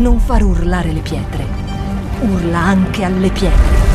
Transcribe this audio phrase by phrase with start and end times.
[0.00, 1.46] non far urlare le pietre.
[2.20, 3.88] Urla anche alle pietre.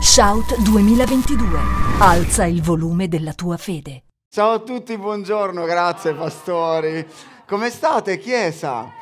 [0.00, 1.58] Shout 2022.
[1.98, 4.02] Alza il volume della tua fede.
[4.30, 7.06] Ciao a tutti, buongiorno, grazie pastori.
[7.46, 8.97] Come state, Chiesa?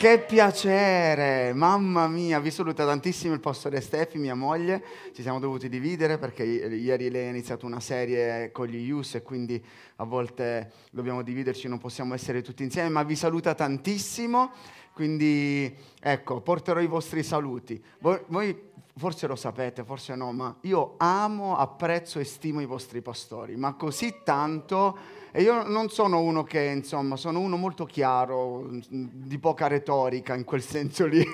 [0.00, 4.82] Che piacere, mamma mia, vi saluta tantissimo il pastore Steffi, mia moglie,
[5.12, 9.22] ci siamo dovuti dividere perché ieri lei ha iniziato una serie con gli Ius e
[9.22, 9.62] quindi
[9.96, 14.52] a volte dobbiamo dividerci, non possiamo essere tutti insieme, ma vi saluta tantissimo,
[14.94, 17.78] quindi ecco, porterò i vostri saluti.
[17.98, 18.58] Voi, voi
[18.96, 23.74] forse lo sapete, forse no, ma io amo, apprezzo e stimo i vostri pastori, ma
[23.74, 24.96] così tanto,
[25.32, 30.44] e io non sono uno che, insomma, sono uno molto chiaro, di poca retorica in
[30.44, 31.24] quel senso lì,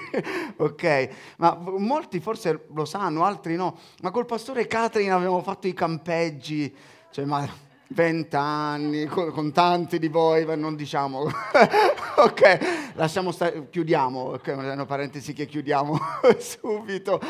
[0.57, 1.09] ok?
[1.39, 6.75] Ma molti forse lo sanno, altri no, ma col pastore Catherine avevamo fatto i campeggi,
[7.11, 11.25] cioè, ma vent'anni, con, con, tanti di voi, non diciamo,
[12.17, 15.99] ok, lasciamo stare, chiudiamo, ok, una parentesi che chiudiamo
[16.39, 17.21] subito,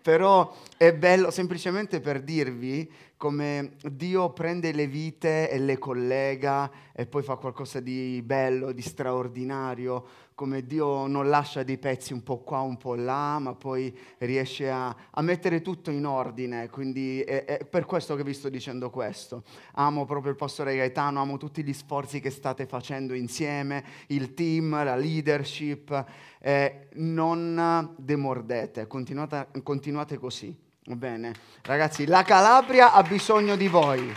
[0.00, 2.90] però è bello semplicemente per dirvi
[3.24, 8.82] come Dio prende le vite e le collega e poi fa qualcosa di bello, di
[8.82, 13.98] straordinario, come Dio non lascia dei pezzi un po' qua, un po' là, ma poi
[14.18, 16.68] riesce a, a mettere tutto in ordine.
[16.68, 19.44] Quindi è, è, per questo che vi sto dicendo questo.
[19.72, 24.84] Amo proprio il pastore Gaetano, amo tutti gli sforzi che state facendo insieme, il team,
[24.84, 26.04] la leadership.
[26.40, 30.64] Eh, non demordete, continuate, continuate così.
[30.86, 31.32] Va bene?
[31.62, 34.14] Ragazzi, la Calabria ha bisogno di voi.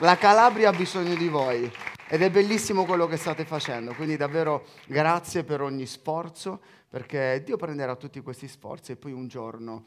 [0.00, 1.72] La Calabria ha bisogno di voi.
[2.06, 6.60] Ed è bellissimo quello che state facendo, quindi davvero grazie per ogni sforzo,
[6.90, 9.84] perché Dio prenderà tutti questi sforzi e poi un giorno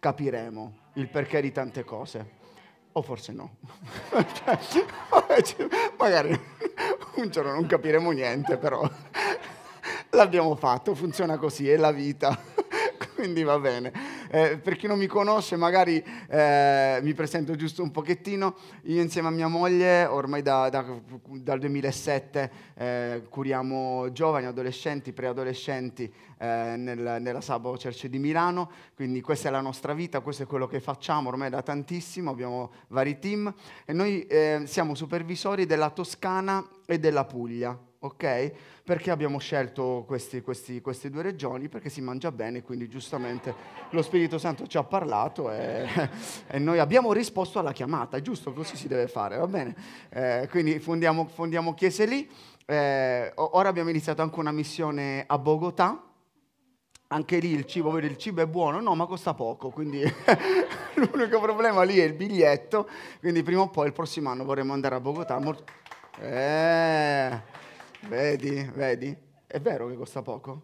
[0.00, 2.28] capiremo il perché di tante cose.
[2.90, 3.58] O forse no.
[5.96, 6.40] Magari
[7.14, 8.82] un giorno non capiremo niente, però
[10.10, 12.36] l'abbiamo fatto, funziona così, è la vita.
[13.14, 14.17] Quindi va bene.
[14.30, 18.56] Eh, per chi non mi conosce, magari eh, mi presento giusto un pochettino.
[18.82, 20.84] Io insieme a mia moglie, ormai da, da,
[21.24, 28.70] dal 2007, eh, curiamo giovani, adolescenti, preadolescenti eh, nel, nella Sabo Church di Milano.
[28.94, 32.30] Quindi questa è la nostra vita, questo è quello che facciamo ormai da tantissimo.
[32.30, 33.52] Abbiamo vari team
[33.86, 38.52] e noi eh, siamo supervisori della Toscana e della Puglia ok?
[38.84, 41.68] Perché abbiamo scelto questi, questi, queste due regioni?
[41.68, 43.54] Perché si mangia bene, quindi giustamente
[43.90, 45.86] lo Spirito Santo ci ha parlato e,
[46.46, 48.52] e noi abbiamo risposto alla chiamata, è giusto?
[48.52, 49.74] Così si deve fare, va bene?
[50.10, 52.28] Eh, quindi fondiamo, fondiamo, chiese lì.
[52.64, 56.02] Eh, ora abbiamo iniziato anche una missione a Bogotà.
[57.10, 60.02] Anche lì il cibo, il cibo è buono, no, ma costa poco, quindi
[60.96, 62.86] l'unico problema lì è il biglietto.
[63.18, 65.40] Quindi prima o poi il prossimo anno vorremmo andare a Bogotà.
[66.20, 67.40] Eh,
[68.06, 69.16] Vedi, vedi?
[69.46, 70.62] È vero che costa poco?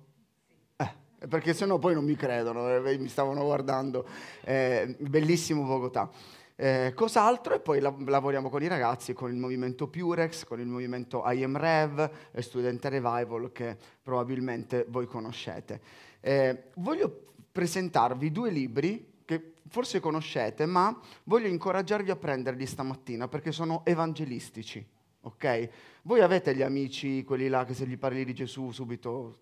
[0.77, 4.06] Eh, perché sennò poi non mi credono, eh, mi stavano guardando.
[4.43, 6.11] Eh, bellissimo Bogotà.
[6.56, 7.55] Eh, cos'altro?
[7.55, 11.43] E poi la- lavoriamo con i ragazzi, con il movimento Purex, con il movimento I
[11.43, 15.81] Am Rev, e Student Revival che probabilmente voi conoscete.
[16.21, 23.51] Eh, voglio presentarvi due libri che forse conoscete, ma voglio incoraggiarvi a prenderli stamattina perché
[23.51, 24.87] sono evangelistici
[25.25, 25.69] ok?
[26.03, 29.39] Voi avete gli amici, quelli là che se gli parli di Gesù subito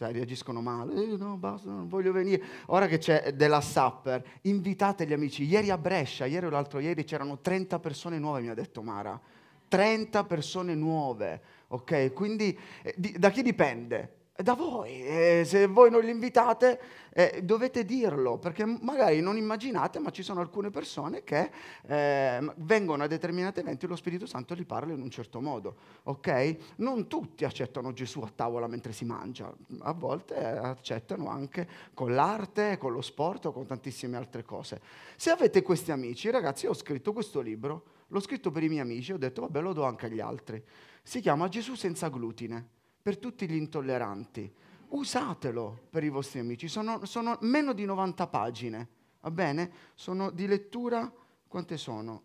[0.00, 2.42] cioè, reagiscono male, eh, no, basta, non voglio venire.
[2.66, 5.44] Ora che c'è della Supper, invitate gli amici.
[5.44, 9.20] Ieri a Brescia, ieri o l'altro ieri, c'erano 30 persone nuove, mi ha detto Mara.
[9.68, 12.14] 30 persone nuove, ok?
[12.14, 14.19] Quindi eh, di, da chi dipende?
[14.42, 15.02] Da voi.
[15.02, 16.80] E se voi non li invitate,
[17.12, 21.50] eh, dovete dirlo, perché magari non immaginate, ma ci sono alcune persone che
[21.86, 25.76] eh, vengono a determinati eventi e lo Spirito Santo li parla in un certo modo.
[26.04, 26.56] Ok?
[26.76, 32.78] Non tutti accettano Gesù a tavola mentre si mangia, a volte accettano anche con l'arte,
[32.78, 34.80] con lo sport o con tantissime altre cose.
[35.16, 38.80] Se avete questi amici, ragazzi, io ho scritto questo libro, l'ho scritto per i miei
[38.80, 40.62] amici, ho detto vabbè lo do anche agli altri.
[41.02, 44.52] Si chiama Gesù senza glutine per tutti gli intolleranti.
[44.88, 48.88] Usatelo per i vostri amici, sono, sono meno di 90 pagine,
[49.20, 49.70] va bene?
[49.94, 51.12] Sono di lettura,
[51.46, 52.22] quante sono?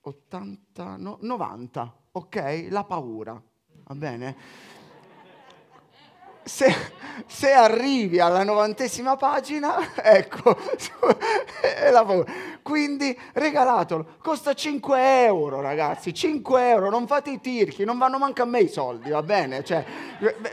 [0.00, 2.66] 80, no, 90, ok?
[2.70, 3.40] La paura,
[3.84, 4.36] va bene?
[6.44, 6.74] Se,
[7.26, 10.56] se, arrivi alla novantesima pagina, ecco,
[11.60, 12.30] è la paura.
[12.62, 18.42] Quindi regalatelo, costa 5 euro ragazzi, 5 euro, non fate i tirchi, non vanno manco
[18.42, 19.64] a me i soldi, va bene?
[19.64, 19.84] Cioè,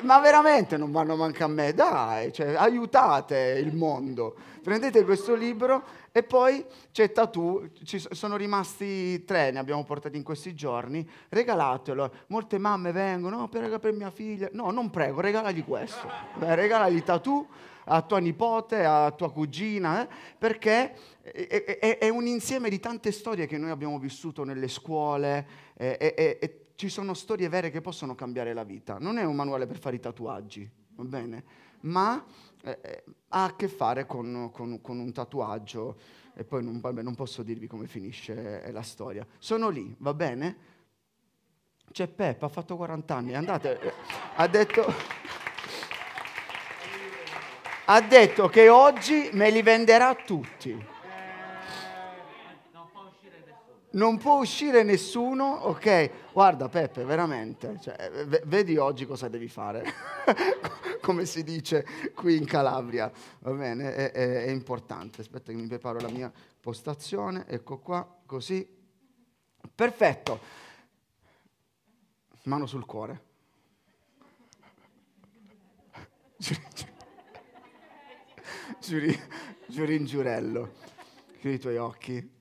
[0.01, 4.35] ma veramente non vanno manco a me, dai, cioè, aiutate il mondo.
[4.63, 10.23] Prendete questo libro e poi c'è Tatù, ci sono rimasti tre, ne abbiamo portati in
[10.23, 12.11] questi giorni, regalatelo.
[12.27, 14.50] Molte mamme vengono, no, per, per mia figlia.
[14.53, 16.09] No, non prego, regalagli questo.
[16.38, 17.47] Beh, regalagli Tatù
[17.91, 23.11] a tua nipote, a tua cugina, eh, perché è, è, è, un insieme di tante
[23.11, 25.97] storie che noi abbiamo vissuto nelle scuole eh,
[26.39, 28.97] e ci sono storie vere che possono cambiare la vita.
[29.00, 31.44] Non è un manuale per fare i tatuaggi, va bene?
[31.81, 32.23] Ma
[32.63, 35.97] eh, eh, ha a che fare con, con, con un tatuaggio
[36.33, 39.25] e poi non, vabbè, non, posso dirvi come finisce eh, la storia.
[39.38, 40.57] Sono lì, va bene?
[41.91, 43.94] C'è Peppa, ha fatto 40 anni, andate, eh,
[44.35, 44.94] ha detto,
[47.85, 50.97] ha detto che oggi me li venderà tutti.
[53.91, 56.31] Non può uscire nessuno, ok?
[56.31, 59.83] Guarda Peppe, veramente, cioè, vedi oggi cosa devi fare,
[61.01, 61.83] come si dice
[62.13, 63.95] qui in Calabria, va bene?
[63.95, 68.77] È, è, è importante, aspetta che mi preparo la mia postazione, ecco qua, così.
[69.74, 70.39] Perfetto.
[72.44, 73.24] Mano sul cuore.
[78.80, 79.19] Giuri,
[79.68, 80.74] giuri in giurello,
[81.39, 82.38] chiudi i tuoi occhi.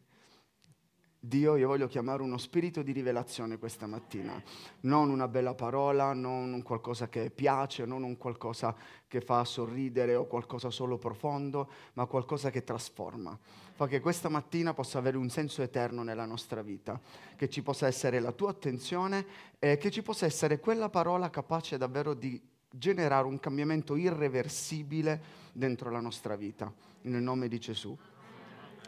[1.21, 4.41] Dio io voglio chiamare uno spirito di rivelazione questa mattina,
[4.83, 8.73] non una bella parola, non un qualcosa che piace, non un qualcosa
[9.09, 13.37] che fa sorridere o qualcosa solo profondo, ma qualcosa che trasforma.
[13.75, 17.01] Fa che questa mattina possa avere un senso eterno nella nostra vita,
[17.35, 19.27] che ci possa essere la tua attenzione
[19.59, 25.21] e che ci possa essere quella parola capace davvero di generare un cambiamento irreversibile
[25.53, 26.73] dentro la nostra vita.
[27.03, 27.97] Nel nome di Gesù.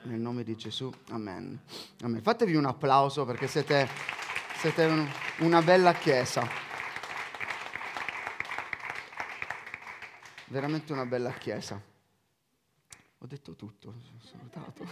[0.03, 1.61] Nel nome di Gesù, amen.
[2.03, 2.23] amen.
[2.23, 3.87] Fatevi un applauso perché siete,
[4.57, 5.07] siete un,
[5.41, 6.49] una bella chiesa.
[10.47, 11.81] Veramente una bella chiesa.
[13.19, 14.87] Ho detto tutto, salutato.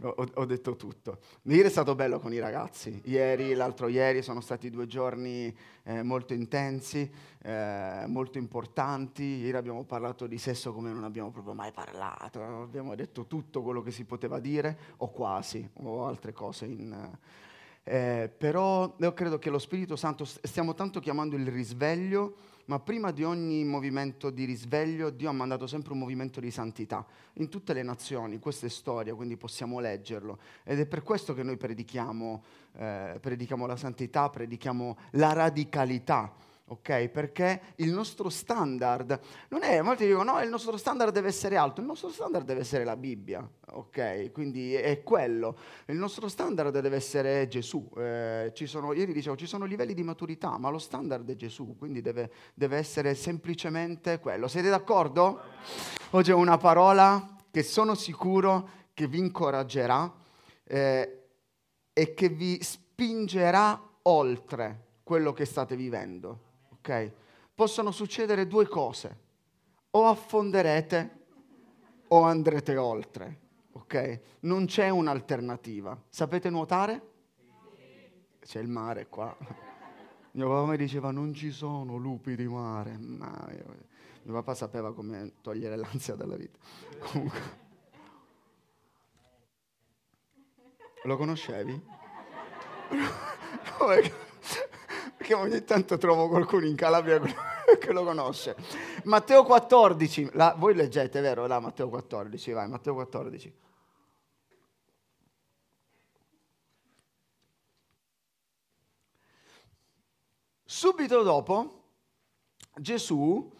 [0.00, 1.18] Ho, ho, detto tutto.
[1.42, 5.54] Ieri è stato bello con i ragazzi, ieri, l'altro ieri sono stati due giorni
[5.84, 7.10] eh, molto intensi,
[7.42, 9.22] eh, molto importanti.
[9.22, 13.82] Ieri abbiamo parlato di sesso come non abbiamo proprio mai parlato, abbiamo detto tutto quello
[13.82, 17.18] che si poteva dire, o quasi, o altre cose in...
[17.84, 22.36] Eh, però io credo che lo Spirito Santo, stiamo tanto chiamando il risveglio,
[22.68, 27.04] ma prima di ogni movimento di risveglio Dio ha mandato sempre un movimento di santità
[27.34, 30.38] in tutte le nazioni, questa è storia, quindi possiamo leggerlo.
[30.64, 32.42] Ed è per questo che noi predichiamo,
[32.76, 37.08] eh, predichiamo la santità, predichiamo la radicalità ok?
[37.08, 39.18] Perché il nostro standard
[39.48, 42.60] non è, molti dicono no, il nostro standard deve essere alto, il nostro standard deve
[42.60, 44.30] essere la Bibbia, ok?
[44.32, 45.56] Quindi è quello,
[45.86, 47.88] il nostro standard deve essere Gesù.
[47.96, 52.00] Eh, sono, ieri dicevo, ci sono livelli di maturità, ma lo standard è Gesù, quindi
[52.00, 54.48] deve, deve essere semplicemente quello.
[54.48, 55.40] Siete d'accordo?
[56.10, 60.12] Oggi è una parola che sono sicuro che vi incoraggerà
[60.64, 61.22] eh,
[61.92, 66.47] e che vi spingerà oltre quello che state vivendo
[66.88, 67.12] ok?
[67.54, 69.26] Possono succedere due cose.
[69.90, 71.16] O affonderete
[72.08, 73.40] o andrete oltre,
[73.72, 74.20] ok?
[74.40, 76.00] Non c'è un'alternativa.
[76.08, 77.02] Sapete nuotare?
[78.40, 79.36] C'è il mare qua.
[80.32, 82.96] Mio papà mi diceva non ci sono lupi di mare.
[82.98, 83.48] No,
[84.22, 86.58] mio papà sapeva come togliere l'ansia dalla vita.
[86.98, 87.66] Comunque.
[91.04, 91.82] Lo conoscevi?
[95.16, 97.20] perché ogni tanto trovo qualcuno in Calabria
[97.78, 98.56] che lo conosce.
[99.04, 101.46] Matteo 14, la, voi leggete, vero?
[101.46, 103.54] Là, Matteo 14, vai, Matteo 14.
[110.64, 111.82] Subito dopo,
[112.76, 113.56] Gesù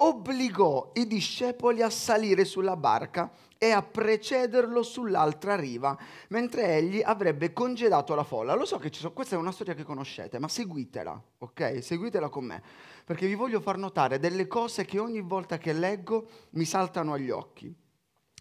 [0.00, 7.52] obbligò i discepoli a salire sulla barca e a precederlo sull'altra riva, mentre egli avrebbe
[7.52, 8.54] congedato la folla.
[8.54, 11.82] Lo so che ci sono, questa è una storia che conoscete, ma seguitela, ok?
[11.82, 12.62] Seguitela con me,
[13.04, 17.30] perché vi voglio far notare delle cose che ogni volta che leggo mi saltano agli
[17.30, 17.74] occhi.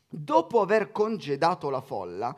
[0.10, 2.36] Dopo aver congedato la folla,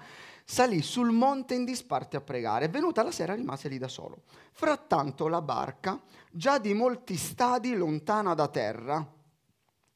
[0.50, 2.70] salì sul monte in disparte a pregare.
[2.70, 4.24] Venuta la sera rimase lì da solo.
[4.51, 6.01] Frattanto la barca,
[6.32, 9.13] già di molti stadi lontana da terra,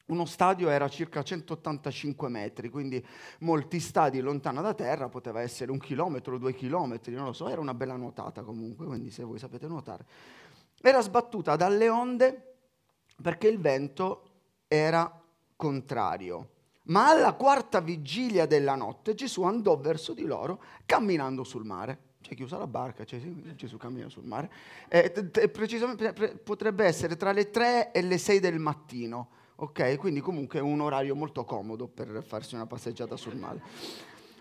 [0.06, 3.04] uno stadio era circa 185 metri, quindi
[3.40, 7.60] molti stadi lontano da terra, poteva essere un chilometro, due chilometri, non lo so, era
[7.60, 10.06] una bella nuotata comunque, quindi se voi sapete nuotare.
[10.80, 12.54] era sbattuta dalle onde
[13.20, 14.22] perché il vento
[14.68, 15.20] era
[15.56, 16.50] contrario.
[16.86, 21.98] Ma alla quarta vigilia della notte Gesù andò verso di loro camminando sul mare.
[22.20, 23.20] C'è chiusa la barca, cioè,
[23.54, 24.50] Gesù cammina sul mare.
[24.88, 25.10] Eh,
[25.48, 26.12] precisamente
[26.42, 29.96] potrebbe essere tra le 3 e le 6 del mattino, ok?
[29.96, 33.60] Quindi comunque è un orario molto comodo per farsi una passeggiata sul mare.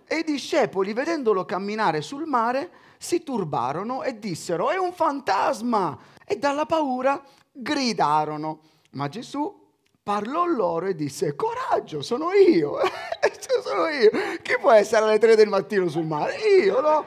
[0.05, 5.97] E i discepoli, vedendolo camminare sul mare, si turbarono e dissero, è un fantasma!
[6.25, 7.21] E dalla paura
[7.51, 8.61] gridarono.
[8.91, 9.62] Ma Gesù
[10.03, 12.77] parlò loro e disse, coraggio, sono io,
[13.23, 14.11] cioè, sono io.
[14.41, 16.35] Chi può essere alle tre del mattino sul mare?
[16.37, 17.05] Io, no?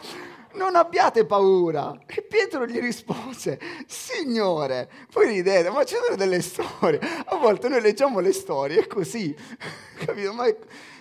[0.54, 1.94] Non abbiate paura.
[2.06, 6.98] E Pietro gli rispose, Signore, voi ridete, ma ci sono delle storie.
[7.26, 9.36] A volte noi leggiamo le storie, è così.
[9.98, 10.32] Capito?
[10.32, 10.56] Ma è...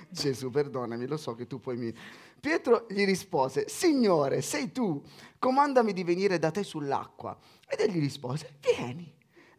[0.10, 1.94] Gesù, perdonami, lo so che tu poi mi...
[2.40, 5.02] Pietro gli rispose, Signore, sei tu,
[5.40, 7.36] comandami di venire da te sull'acqua.
[7.68, 9.15] Ed egli rispose, vieni.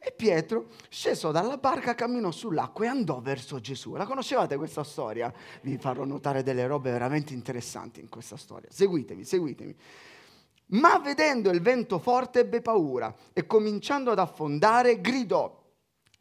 [0.07, 3.95] E Pietro, sceso dalla barca, camminò sull'acqua e andò verso Gesù.
[3.95, 5.35] La conoscevate questa storia?
[5.63, 8.69] Vi farò notare delle robe veramente interessanti in questa storia.
[8.71, 9.77] Seguitemi, seguitemi.
[10.67, 15.61] Ma vedendo il vento forte ebbe paura e cominciando ad affondare gridò,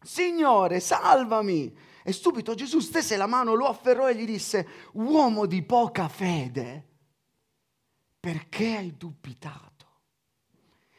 [0.02, 1.78] Signore, salvami!
[2.04, 6.88] E subito Gesù stese la mano, lo afferrò e gli disse, uomo di poca fede,
[8.20, 9.75] perché hai dubitato?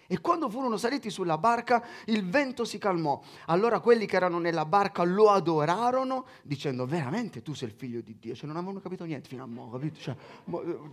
[0.07, 3.21] E quando furono saliti sulla barca, il vento si calmò.
[3.47, 8.19] Allora quelli che erano nella barca lo adorarono, dicendo: Veramente tu sei il figlio di
[8.19, 8.35] Dio.
[8.35, 9.99] Cioè, non avevano capito niente fino a mo', capito?
[9.99, 10.17] Cioè,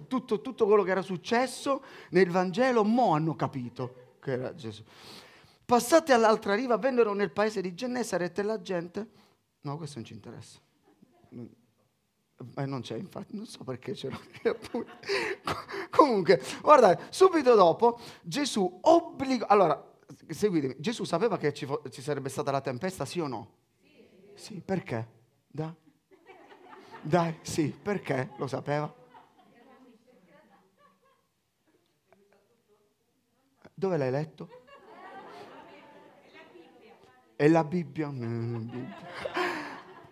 [0.07, 4.83] tutto, tutto, quello che era successo nel Vangelo, mo' hanno capito che era Gesù.
[5.65, 9.07] Passati all'altra riva, vennero nel paese di Gennesaret e la gente.
[9.61, 10.59] No, questo non ci interessa.
[12.55, 14.19] Eh, non c'è, infatti, non so perché c'era.
[15.89, 19.45] Comunque, guardate, subito dopo Gesù obbligò.
[19.47, 19.93] Allora,
[20.27, 23.51] seguitemi, Gesù sapeva che ci, fo- ci, sarebbe stata la tempesta, sì o no?
[24.33, 24.53] Sì.
[24.55, 25.07] Sì, perché?
[25.47, 25.73] Da?
[27.01, 28.93] Dai, sì, perché lo sapeva?
[33.73, 34.49] Dove l'hai letto?
[37.35, 38.07] È la Bibbia.
[38.07, 39.41] È la Bibbia.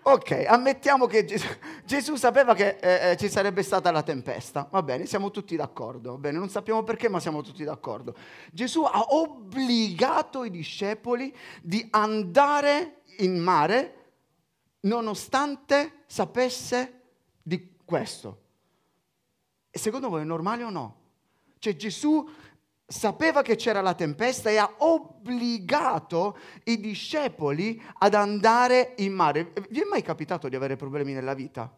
[0.04, 1.46] Ok, ammettiamo che Gesù,
[1.86, 6.14] Gesù sapeva che eh, eh, ci sarebbe stata la tempesta, va bene, siamo tutti d'accordo,
[6.14, 8.16] va bene, non sappiamo perché ma siamo tutti d'accordo.
[8.52, 13.96] Gesù ha obbligato i discepoli di andare in mare
[14.82, 17.02] nonostante sapesse
[17.44, 18.40] di questo.
[19.70, 20.96] E secondo voi è normale o no?
[21.60, 22.28] Cioè Gesù
[22.92, 29.54] sapeva che c'era la tempesta e ha obbligato i discepoli ad andare in mare.
[29.70, 31.74] Vi è mai capitato di avere problemi nella vita?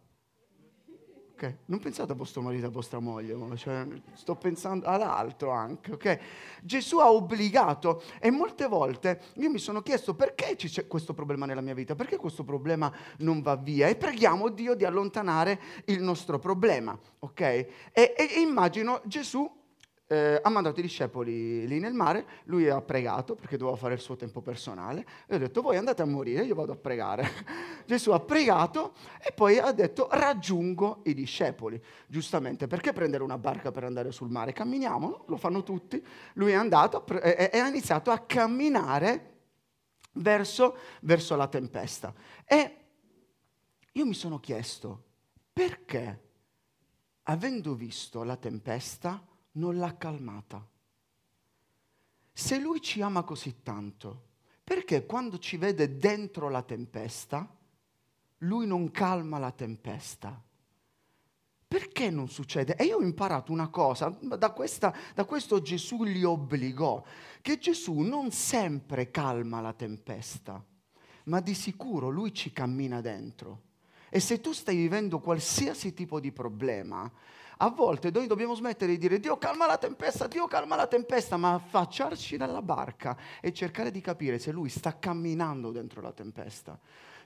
[1.34, 1.58] Okay.
[1.66, 5.92] Non pensate a vostro marito, a vostra moglie, cioè, sto pensando ad altro anche.
[5.94, 6.20] Okay?
[6.62, 11.62] Gesù ha obbligato e molte volte io mi sono chiesto perché c'è questo problema nella
[11.62, 16.40] mia vita, perché questo problema non va via e preghiamo Dio di allontanare il nostro
[16.40, 16.98] problema.
[17.20, 17.68] Okay?
[17.92, 19.63] E, e immagino Gesù
[20.08, 24.00] eh, ha mandato i discepoli lì nel mare, lui ha pregato perché doveva fare il
[24.00, 27.28] suo tempo personale e ha detto voi andate a morire, io vado a pregare.
[27.86, 31.82] Gesù ha pregato e poi ha detto raggiungo i discepoli.
[32.08, 34.54] Giustamente, perché prendere una barca per andare sul mare?
[34.54, 35.24] Camminiamo, no?
[35.28, 36.04] lo fanno tutti.
[36.34, 39.32] Lui è andato e ha iniziato a camminare
[40.14, 42.14] verso, verso la tempesta.
[42.46, 42.78] E
[43.92, 45.04] io mi sono chiesto
[45.54, 46.22] perché,
[47.24, 50.66] avendo visto la tempesta, non l'ha calmata.
[52.32, 54.30] Se lui ci ama così tanto,
[54.64, 57.48] perché quando ci vede dentro la tempesta,
[58.40, 60.42] lui non calma la tempesta?
[61.68, 62.76] Perché non succede?
[62.76, 67.04] E io ho imparato una cosa, da, questa, da questo Gesù li obbligò,
[67.42, 70.64] che Gesù non sempre calma la tempesta,
[71.26, 73.62] ma di sicuro lui ci cammina dentro.
[74.10, 77.12] E se tu stai vivendo qualsiasi tipo di problema,
[77.58, 81.38] a volte noi dobbiamo smettere di dire Dio calma la tempesta, Dio calma la tempesta,
[81.38, 86.80] ma affacciarci dalla barca e cercare di capire se Lui sta camminando dentro la tempesta.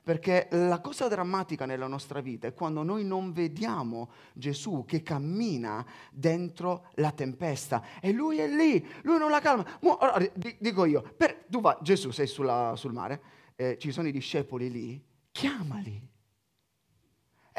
[0.04, 5.86] Perché la cosa drammatica nella nostra vita è quando noi non vediamo Gesù che cammina
[6.12, 9.66] dentro la tempesta e lui è lì, lui non la calma.
[9.82, 10.26] Allora,
[10.60, 13.22] dico io, per, tu vai, Gesù sei sulla, sul mare,
[13.58, 16.16] eh, ci sono i discepoli lì, chiamali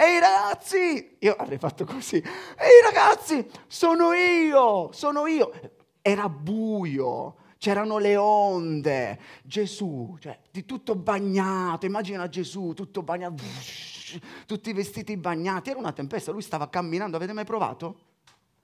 [0.00, 2.18] Ehi ragazzi, io avrei fatto così.
[2.18, 5.50] Ehi ragazzi, sono io, sono io.
[6.00, 9.18] Era buio, c'erano le onde.
[9.42, 13.42] Gesù, cioè, di tutto bagnato, immagina Gesù tutto bagnato,
[14.46, 15.70] tutti i vestiti bagnati.
[15.70, 17.98] Era una tempesta, lui stava camminando, avete mai provato?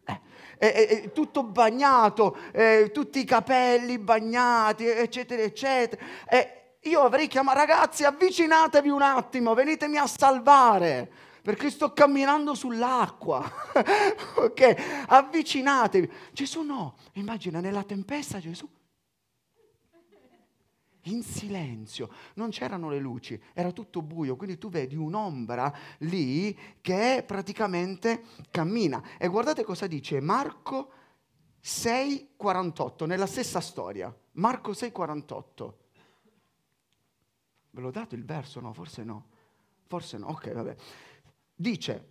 [0.05, 0.21] Eh,
[0.57, 6.01] è, è, tutto bagnato, eh, tutti i capelli bagnati, eccetera, eccetera.
[6.29, 11.11] Eh, io avrei chiamato, ragazzi, avvicinatevi un attimo, venitemi a salvare
[11.43, 13.45] perché sto camminando sull'acqua.
[14.37, 15.05] ok?
[15.09, 16.11] Avvicinatevi.
[16.33, 16.97] Gesù no.
[17.13, 18.67] Immagina nella tempesta Gesù
[21.05, 27.23] in silenzio, non c'erano le luci, era tutto buio, quindi tu vedi un'ombra lì che
[27.27, 29.03] praticamente cammina.
[29.19, 30.91] E guardate cosa dice Marco
[31.63, 34.15] 6,48, nella stessa storia.
[34.33, 35.84] Marco 6,48.
[37.75, 38.61] Ve l'ho dato il verso?
[38.61, 39.27] No, forse no.
[39.89, 40.77] Forse no, ok, vabbè.
[41.57, 42.09] Dice,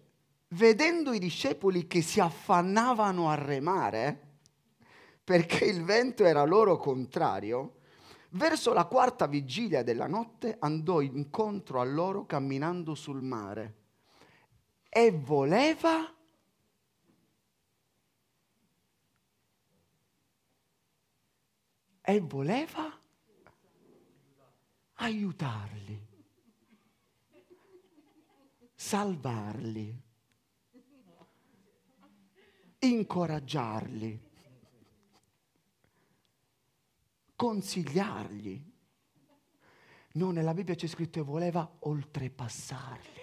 [0.50, 4.32] vedendo i discepoli che si affannavano a remare,
[5.24, 7.78] perché il vento era loro contrario,
[8.32, 13.76] verso la quarta vigilia della notte andò incontro a loro camminando sul mare
[14.90, 16.14] e voleva
[22.02, 23.00] e voleva
[24.96, 26.12] aiutarli.
[28.76, 30.02] Salvarli,
[32.80, 34.30] incoraggiarli,
[37.36, 38.72] consigliargli.
[40.16, 43.22] No, nella Bibbia c'è scritto e voleva oltrepassarli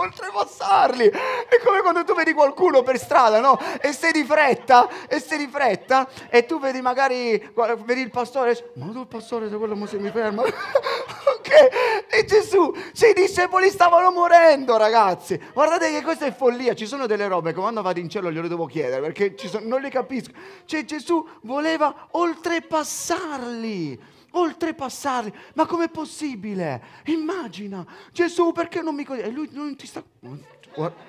[0.00, 1.08] oltrepassarli.
[1.08, 3.58] È come quando tu vedi qualcuno per strada, no?
[3.80, 7.50] E sei di fretta, e sei di fretta, e tu vedi magari,
[7.84, 10.42] vedi il pastore, ma tu il pastore, se quello mi ferma.
[10.42, 12.06] ok?
[12.08, 15.40] E Gesù, se i discepoli stavano morendo, ragazzi.
[15.52, 18.48] Guardate che questa è follia, ci sono delle robe che quando vado in cielo glielo
[18.48, 20.32] devo chiedere, perché sono, non le capisco.
[20.64, 25.32] Cioè Gesù voleva oltrepassarli oltrepassarli.
[25.54, 26.82] Ma com'è possibile?
[27.06, 29.04] Immagina, Gesù perché non mi...
[29.04, 30.02] E lui non ti sta...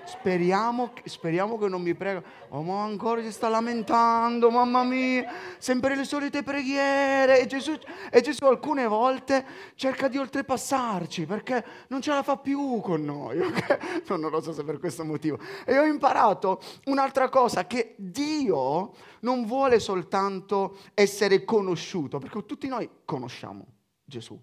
[0.06, 2.24] Speriamo, speriamo, che non mi prega.
[2.50, 7.40] Oh, ma ancora si sta lamentando, mamma mia, sempre le solite preghiere.
[7.40, 7.78] E Gesù,
[8.10, 13.40] e Gesù alcune volte cerca di oltrepassarci perché non ce la fa più con noi.
[13.40, 13.80] Okay?
[14.22, 15.40] Non lo so se per questo motivo.
[15.66, 22.90] E ho imparato un'altra cosa, che Dio non vuole soltanto essere conosciuto, perché tutti noi
[23.06, 23.66] conosciamo
[24.04, 24.40] Gesù,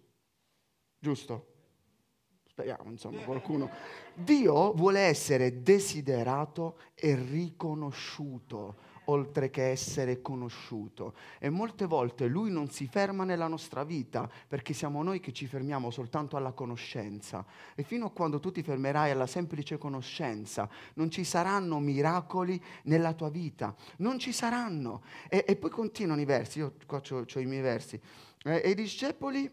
[0.99, 1.58] giusto?
[2.59, 3.71] Speriamo, insomma, qualcuno.
[4.13, 11.15] Dio vuole essere desiderato e riconosciuto oltre che essere conosciuto.
[11.39, 15.47] E molte volte Lui non si ferma nella nostra vita perché siamo noi che ci
[15.47, 17.47] fermiamo soltanto alla conoscenza.
[17.77, 23.13] E fino a quando tu ti fermerai alla semplice conoscenza, non ci saranno miracoli nella
[23.13, 23.73] tua vita.
[23.99, 25.03] Non ci saranno.
[25.29, 28.01] E, e poi continuano i versi, io qua ho i miei versi.
[28.43, 29.49] Eh, e i discepoli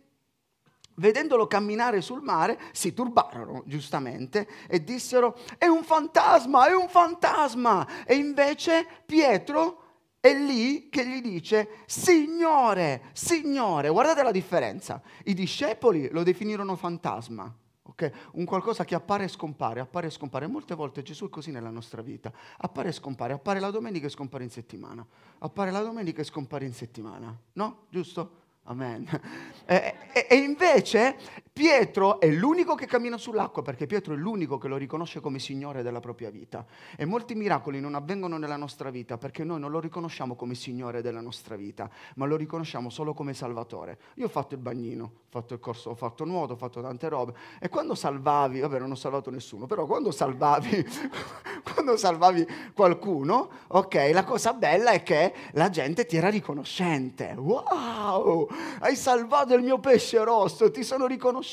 [0.95, 8.05] vedendolo camminare sul mare, si turbarono giustamente e dissero è un fantasma, è un fantasma.
[8.05, 9.83] E invece Pietro
[10.19, 15.01] è lì che gli dice Signore, Signore, guardate la differenza.
[15.25, 17.53] I discepoli lo definirono fantasma.
[17.87, 18.11] Okay?
[18.31, 20.47] Un qualcosa che appare e scompare, appare e scompare.
[20.47, 22.31] Molte volte Gesù è così nella nostra vita.
[22.57, 25.05] Appare e scompare, appare la domenica e scompare in settimana.
[25.39, 27.37] Appare la domenica e scompare in settimana.
[27.53, 27.85] No?
[27.89, 28.44] Giusto?
[28.67, 29.07] Amen.
[29.67, 31.15] E, e, e, invece
[31.57, 35.83] Pietro è l'unico che cammina sull'acqua perché Pietro è l'unico che lo riconosce come Signore
[35.83, 36.65] della propria vita.
[36.97, 41.01] E molti miracoli non avvengono nella nostra vita perché noi non lo riconosciamo come Signore
[41.01, 43.99] della nostra vita, ma lo riconosciamo solo come Salvatore.
[44.15, 47.07] Io ho fatto il bagnino, ho fatto il corso, ho fatto nuoto, ho fatto tante
[47.07, 47.33] robe.
[47.61, 50.85] E quando salvavi, vabbè non ho salvato nessuno, però quando salvavi,
[51.73, 57.33] quando salvavi qualcuno, ok, la cosa bella è che la gente ti era riconoscente.
[57.37, 58.49] Wow!
[58.79, 61.43] hai salvato il mio pesce rosso, ti sono riconoscente,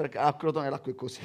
[0.00, 1.22] perché a Crotone l'acqua è così.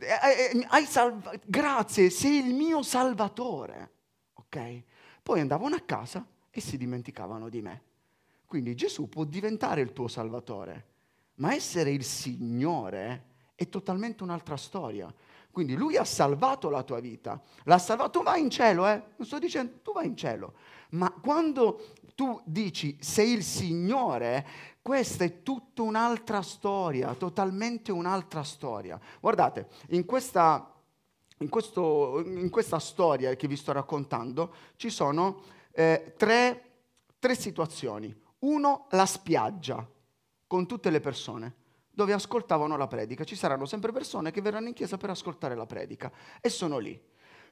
[0.00, 3.90] Eh, eh, hai salva- grazie, sei il mio salvatore.
[4.34, 4.82] Ok?
[5.22, 7.82] Poi andavano a casa e si dimenticavano di me.
[8.46, 10.86] Quindi Gesù può diventare il tuo salvatore,
[11.36, 13.24] ma essere il Signore
[13.54, 15.12] è totalmente un'altra storia.
[15.50, 19.02] Quindi lui ha salvato la tua vita, l'ha salvato, tu vai in cielo, eh?
[19.16, 20.54] Non sto dicendo, tu vai in cielo.
[20.90, 24.46] Ma quando tu dici sei il Signore,
[24.82, 29.00] questa è tutta un'altra storia, totalmente un'altra storia.
[29.20, 30.70] Guardate, in questa,
[31.38, 35.40] in questo, in questa storia che vi sto raccontando ci sono
[35.72, 36.72] eh, tre,
[37.18, 38.14] tre situazioni.
[38.40, 39.88] Uno, la spiaggia,
[40.46, 41.54] con tutte le persone
[41.88, 43.24] dove ascoltavano la predica.
[43.24, 47.02] Ci saranno sempre persone che verranno in chiesa per ascoltare la predica e sono lì.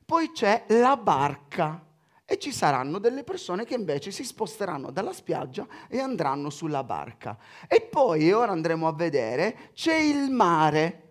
[0.04, 1.87] Poi c'è la barca,
[2.30, 7.38] e ci saranno delle persone che invece si sposteranno dalla spiaggia e andranno sulla barca.
[7.66, 11.06] E poi, ora andremo a vedere, c'è il mare.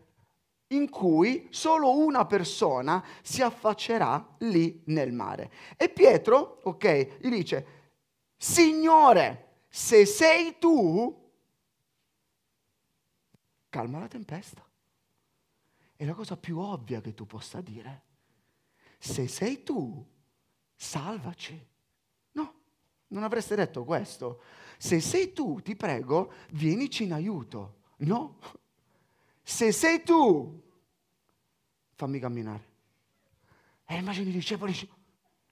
[0.69, 5.51] in cui solo una persona si affaccerà lì nel mare.
[5.77, 7.65] E Pietro, ok, gli dice,
[8.35, 11.31] Signore, se sei tu,
[13.69, 14.65] calma la tempesta.
[15.95, 18.03] È la cosa più ovvia che tu possa dire.
[18.99, 20.05] Se sei tu,
[20.77, 21.67] salvaci.
[22.31, 22.53] No,
[23.07, 24.41] non avreste detto questo.
[24.77, 27.81] Se sei tu, ti prego, vienici in aiuto.
[27.97, 28.37] No,
[29.41, 30.61] se sei tu,
[31.95, 32.75] fammi camminare.
[33.85, 34.73] E immagini i discepoli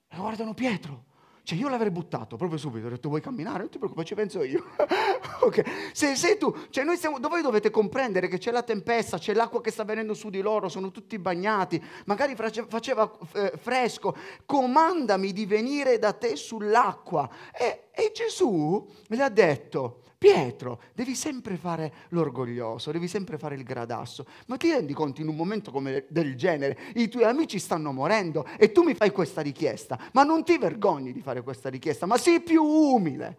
[0.09, 1.05] guardano Pietro.
[1.45, 3.59] Cioè io l'avrei buttato proprio subito, ho detto vuoi camminare?
[3.59, 4.65] Non ti preoccupare, ci penso io.
[5.41, 9.35] ok, se sei tu, cioè noi siamo, voi dovete comprendere che c'è la tempesta, c'è
[9.35, 15.31] l'acqua che sta venendo su di loro, sono tutti bagnati, magari faceva eh, fresco, comandami
[15.33, 17.29] di venire da te sull'acqua.
[17.53, 23.63] E, e Gesù le ha detto, Pietro, devi sempre fare l'orgoglioso, devi sempre fare il
[23.63, 24.25] gradasso.
[24.47, 28.43] Ma ti rendi conto in un momento come del genere, i tuoi amici stanno morendo
[28.57, 32.17] e tu mi fai questa richiesta, ma non ti vergogni di fare questa richiesta, ma
[32.17, 33.37] sii più umile.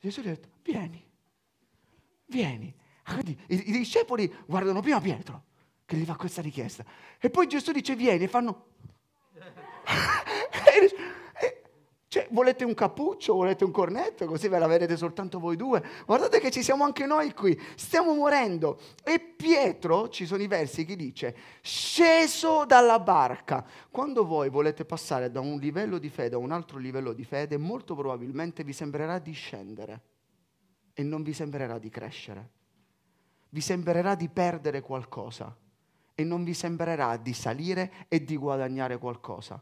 [0.00, 1.06] Gesù gli ha detto, vieni,
[2.28, 2.74] vieni.
[3.02, 5.42] Ah, quindi i, i discepoli guardano prima Pietro
[5.84, 6.82] che gli fa questa richiesta
[7.20, 8.68] e poi Gesù dice vieni e fanno...
[12.08, 15.82] Cioè, volete un cappuccio, volete un cornetto, così ve la vedete soltanto voi due.
[16.06, 18.78] Guardate che ci siamo anche noi qui, stiamo morendo.
[19.02, 23.66] E Pietro, ci sono i versi che dice, sceso dalla barca.
[23.90, 27.56] Quando voi volete passare da un livello di fede a un altro livello di fede,
[27.56, 30.00] molto probabilmente vi sembrerà di scendere
[30.94, 32.50] e non vi sembrerà di crescere.
[33.48, 35.54] Vi sembrerà di perdere qualcosa
[36.14, 39.60] e non vi sembrerà di salire e di guadagnare qualcosa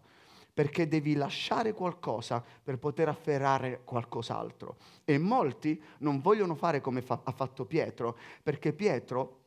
[0.54, 4.76] perché devi lasciare qualcosa per poter afferrare qualcos'altro.
[5.04, 9.40] E molti non vogliono fare come fa- ha fatto Pietro, perché Pietro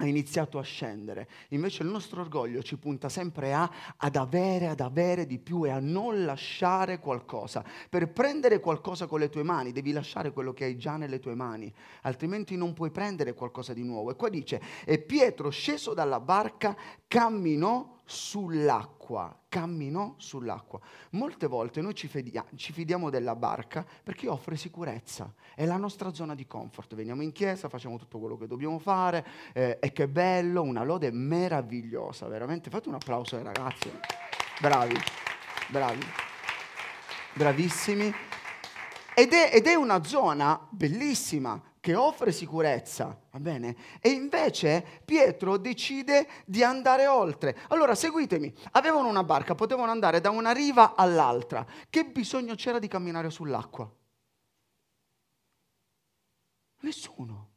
[0.00, 1.28] ha iniziato a scendere.
[1.50, 5.70] Invece il nostro orgoglio ci punta sempre a, ad avere, ad avere di più e
[5.70, 7.64] a non lasciare qualcosa.
[7.88, 11.34] Per prendere qualcosa con le tue mani devi lasciare quello che hai già nelle tue
[11.34, 14.10] mani, altrimenti non puoi prendere qualcosa di nuovo.
[14.10, 16.76] E qua dice, e Pietro sceso dalla barca
[17.08, 20.80] camminò sull'acqua, camminò sull'acqua.
[21.10, 26.14] Molte volte noi ci, fidia- ci, fidiamo della barca perché offre sicurezza, è la nostra
[26.14, 26.94] zona di comfort.
[26.94, 31.10] Veniamo in chiesa, facciamo tutto quello che dobbiamo fare eh, e che bello, una lode
[31.10, 32.70] meravigliosa, veramente.
[32.70, 33.92] Fate un applauso ai ragazzi,
[34.58, 34.96] bravi,
[35.68, 36.04] bravi,
[37.34, 38.14] bravissimi.
[39.14, 43.76] Ed è, ed è una zona bellissima che offre sicurezza, va bene?
[44.00, 47.56] E invece Pietro decide di andare oltre.
[47.68, 51.66] Allora, seguitemi, avevano una barca, potevano andare da una riva all'altra.
[51.88, 53.90] Che bisogno c'era di camminare sull'acqua?
[56.80, 57.47] Nessuno.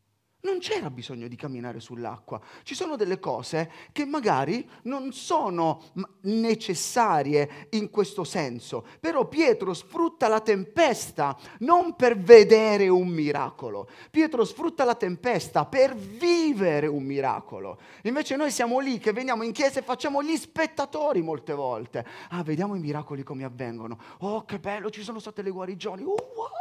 [0.43, 2.41] Non c'era bisogno di camminare sull'acqua.
[2.63, 5.83] Ci sono delle cose che magari non sono
[6.21, 14.43] necessarie in questo senso, però Pietro sfrutta la tempesta non per vedere un miracolo, Pietro
[14.43, 17.79] sfrutta la tempesta per vivere un miracolo.
[18.03, 22.03] Invece noi siamo lì che veniamo in chiesa e facciamo gli spettatori molte volte.
[22.29, 23.97] Ah, vediamo i miracoli come avvengono.
[24.19, 26.01] Oh, che bello, ci sono state le guarigioni.
[26.03, 26.60] Oh, wow,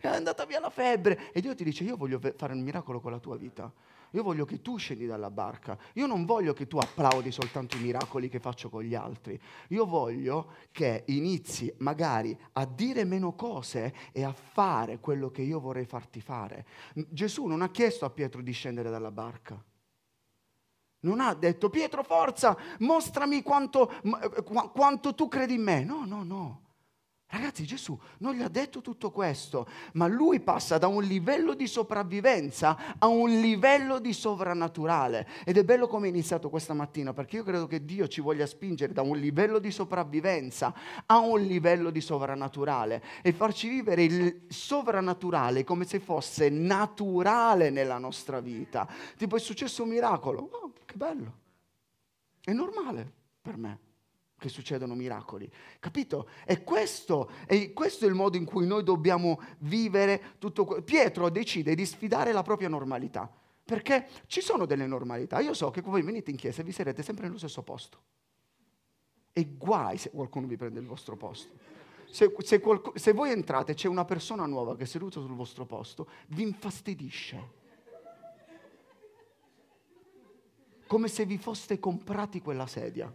[0.00, 1.32] è andata via la febbre.
[1.32, 3.72] E Dio ti dice, io voglio fare un miracolo con la tua vita.
[4.10, 5.76] Io voglio che tu scendi dalla barca.
[5.94, 9.38] Io non voglio che tu applaudi soltanto i miracoli che faccio con gli altri.
[9.68, 15.60] Io voglio che inizi magari a dire meno cose e a fare quello che io
[15.60, 16.66] vorrei farti fare.
[16.94, 19.62] Gesù non ha chiesto a Pietro di scendere dalla barca.
[21.00, 23.92] Non ha detto Pietro forza, mostrami quanto,
[24.72, 25.84] quanto tu credi in me.
[25.84, 26.65] No, no, no.
[27.28, 31.66] Ragazzi, Gesù non gli ha detto tutto questo, ma lui passa da un livello di
[31.66, 35.26] sopravvivenza a un livello di sovrannaturale.
[35.44, 38.46] Ed è bello come è iniziato questa mattina, perché io credo che Dio ci voglia
[38.46, 40.72] spingere da un livello di sopravvivenza
[41.06, 47.98] a un livello di sovrannaturale e farci vivere il sovrannaturale come se fosse naturale nella
[47.98, 48.88] nostra vita.
[49.16, 51.32] Tipo è successo un miracolo, oh, che bello,
[52.40, 53.12] è normale
[53.42, 53.85] per me
[54.46, 55.50] che succedono miracoli.
[55.80, 56.28] Capito?
[56.44, 60.84] E questo, e questo, è il modo in cui noi dobbiamo vivere tutto questo.
[60.84, 63.30] Pietro decide di sfidare la propria normalità,
[63.64, 65.40] perché ci sono delle normalità.
[65.40, 67.98] Io so che voi venite in chiesa e vi sarete sempre nello stesso posto.
[69.32, 71.52] E guai se qualcuno vi prende il vostro posto.
[72.08, 75.34] Se, se, qualc- se voi entrate e c'è una persona nuova che è seduta sul
[75.34, 77.64] vostro posto, vi infastidisce.
[80.86, 83.12] Come se vi foste comprati quella sedia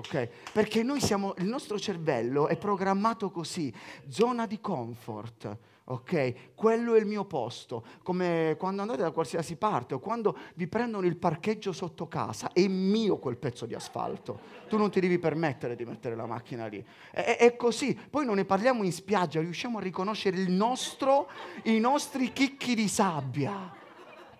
[0.00, 0.28] ok?
[0.52, 3.72] Perché noi siamo, il nostro cervello è programmato così,
[4.08, 6.54] zona di comfort, ok?
[6.54, 11.06] Quello è il mio posto, come quando andate da qualsiasi parte o quando vi prendono
[11.06, 14.58] il parcheggio sotto casa, è mio quel pezzo di asfalto.
[14.68, 16.84] Tu non ti devi permettere di mettere la macchina lì.
[17.10, 17.98] È, è così.
[18.08, 21.28] Poi non ne parliamo in spiaggia, riusciamo a riconoscere nostro,
[21.64, 23.78] i nostri chicchi di sabbia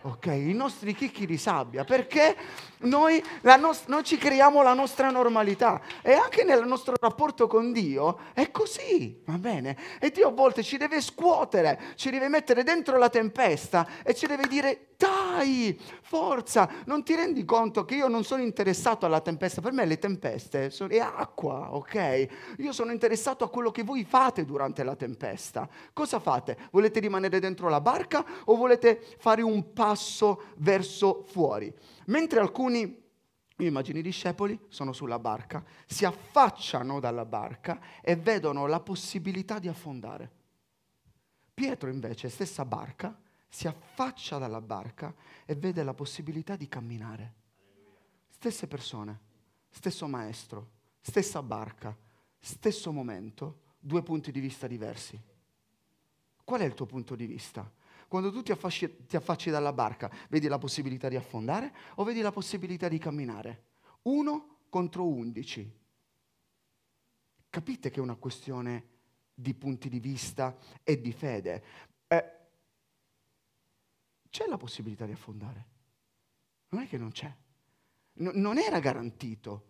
[0.02, 0.26] ok?
[0.26, 2.36] I nostri chicchi di sabbia, perché
[2.80, 8.20] noi, nos- noi, ci creiamo la nostra normalità e anche nel nostro rapporto con Dio
[8.32, 9.76] è così, va bene?
[10.00, 14.26] E Dio a volte ci deve scuotere, ci deve mettere dentro la tempesta e ci
[14.26, 19.62] deve dire dai, forza, non ti rendi conto che io non sono interessato alla tempesta,
[19.62, 22.26] per me le tempeste sono, acqua, ok?
[22.58, 25.66] Io sono interessato a quello che voi fate durante la tempesta.
[25.94, 26.56] Cosa fate?
[26.70, 29.89] Volete rimanere dentro la barca o volete fare un passo
[30.56, 31.72] verso fuori?
[32.06, 33.00] Mentre alcuni
[33.60, 39.58] io immagino i discepoli, sono sulla barca, si affacciano dalla barca e vedono la possibilità
[39.58, 40.30] di affondare.
[41.52, 47.34] Pietro invece, stessa barca, si affaccia dalla barca e vede la possibilità di camminare.
[48.30, 49.20] Stesse persone,
[49.68, 51.94] stesso maestro, stessa barca,
[52.38, 55.20] stesso momento, due punti di vista diversi.
[56.42, 57.70] Qual è il tuo punto di vista?
[58.10, 62.20] Quando tu ti affacci, ti affacci dalla barca, vedi la possibilità di affondare o vedi
[62.22, 63.66] la possibilità di camminare?
[64.02, 65.72] Uno contro undici.
[67.48, 68.88] Capite che è una questione
[69.32, 71.62] di punti di vista e di fede.
[72.08, 72.30] Eh,
[74.28, 75.66] c'è la possibilità di affondare.
[76.70, 77.32] Non è che non c'è.
[78.14, 79.68] No, non era garantito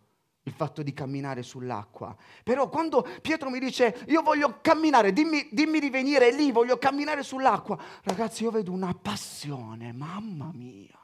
[0.51, 2.15] il fatto di camminare sull'acqua.
[2.43, 7.23] Però quando Pietro mi dice io voglio camminare, dimmi, dimmi di venire lì, voglio camminare
[7.23, 11.00] sull'acqua, ragazzi io vedo una passione, mamma mia.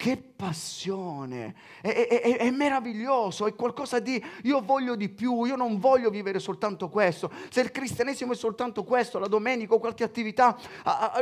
[0.00, 5.78] Che passione, è, è, è, meraviglioso, è qualcosa di io voglio di più, io non
[5.78, 7.30] voglio vivere soltanto questo.
[7.50, 10.58] Se il cristianesimo è soltanto questo, la domenica o qualche attività,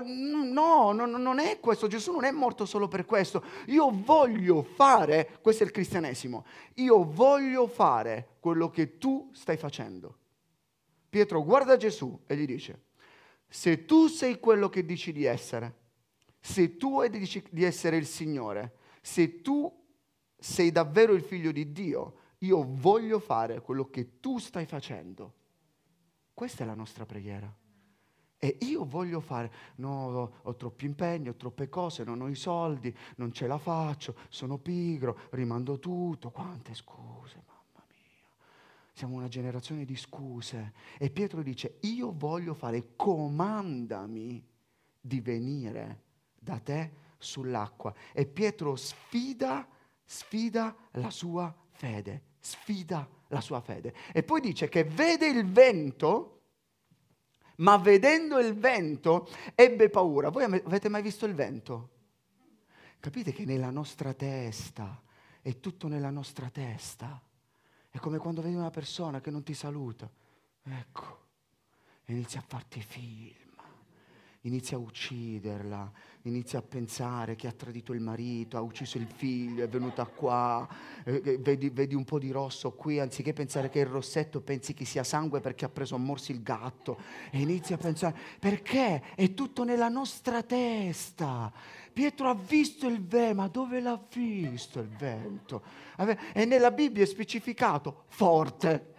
[0.05, 3.43] no, no, non è questo, Gesù non è morto solo per questo.
[3.67, 10.19] Io voglio fare, questo è il cristianesimo, io voglio fare quello che tu stai facendo.
[11.11, 12.83] Pietro guarda Gesù e gli dice,
[13.49, 15.88] se tu sei quello che dici di essere,
[16.41, 19.73] se tu dici di essere il Signore, se tu
[20.37, 25.35] sei davvero il figlio di Dio, io voglio fare quello che tu stai facendo.
[26.33, 27.53] Questa è la nostra preghiera.
[28.41, 32.97] E io voglio fare, no, ho troppi impegni, ho troppe cose, non ho i soldi,
[33.17, 38.47] non ce la faccio, sono pigro, rimando tutto, quante scuse, mamma mia.
[38.93, 40.73] Siamo una generazione di scuse.
[40.99, 44.47] E Pietro dice, io voglio fare, comandami
[45.01, 46.03] di venire
[46.49, 47.95] da te sull'acqua.
[48.13, 49.69] E Pietro sfida,
[50.05, 53.95] sfida la sua fede, sfida la sua fede.
[54.13, 56.35] E poi dice che vede il vento,
[57.57, 60.31] ma vedendo il vento ebbe paura.
[60.31, 61.97] Voi avete mai visto il vento?
[62.99, 65.01] Capite che nella nostra testa,
[65.43, 67.21] è tutto nella nostra testa.
[67.91, 70.11] È come quando vedi una persona che non ti saluta.
[70.63, 71.27] Ecco,
[72.07, 73.48] inizia a farti film
[74.49, 75.91] inizia a ucciderla,
[76.23, 80.67] inizia a pensare che ha tradito il marito, ha ucciso il figlio, è venuta qua,
[81.05, 84.75] eh, vedi, vedi, un po' di rosso qui, anziché pensare che è il rossetto, pensi
[84.75, 86.99] che sia sangue perché ha preso a morsi il gatto
[87.31, 91.53] e inizia a pensare, perché è tutto nella nostra testa.
[91.93, 95.63] Pietro ha visto il vento, ma dove l'ha visto il vento?
[96.33, 98.95] E nella Bibbia è specificato forte,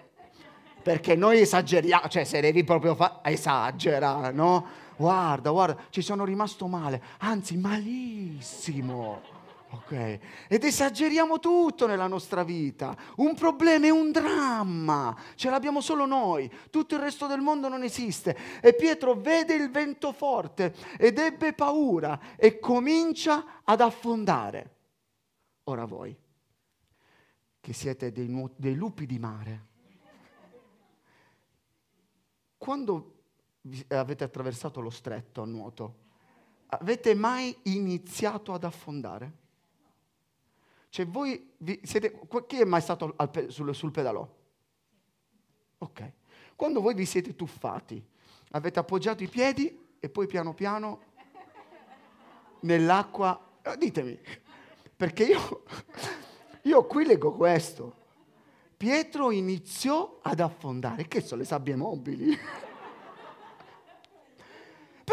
[0.81, 4.87] perché noi esageriamo, cioè se devi proprio fare, esagera, no?
[4.99, 9.37] Guarda, guarda, ci sono rimasto male, anzi malissimo.
[9.71, 10.19] Ok?
[10.47, 12.97] Ed esageriamo tutto nella nostra vita.
[13.17, 17.83] Un problema è un dramma, ce l'abbiamo solo noi, tutto il resto del mondo non
[17.83, 18.35] esiste.
[18.61, 24.75] E Pietro vede il vento forte ed ebbe paura e comincia ad affondare.
[25.65, 26.17] Ora voi,
[27.61, 29.67] che siete dei, nu- dei lupi di mare,
[32.57, 33.18] quando
[33.87, 35.95] avete attraversato lo stretto a nuoto,
[36.67, 39.31] avete mai iniziato ad affondare?
[40.89, 44.27] Cioè voi siete, chi è mai stato al, sul, sul pedalò?
[45.79, 46.11] Ok.
[46.55, 48.03] Quando voi vi siete tuffati,
[48.51, 51.01] avete appoggiato i piedi e poi piano piano
[52.61, 54.19] nell'acqua, eh, ditemi,
[54.95, 55.63] perché io,
[56.63, 57.95] io qui leggo questo.
[58.75, 62.37] Pietro iniziò ad affondare, che sono le sabbie mobili.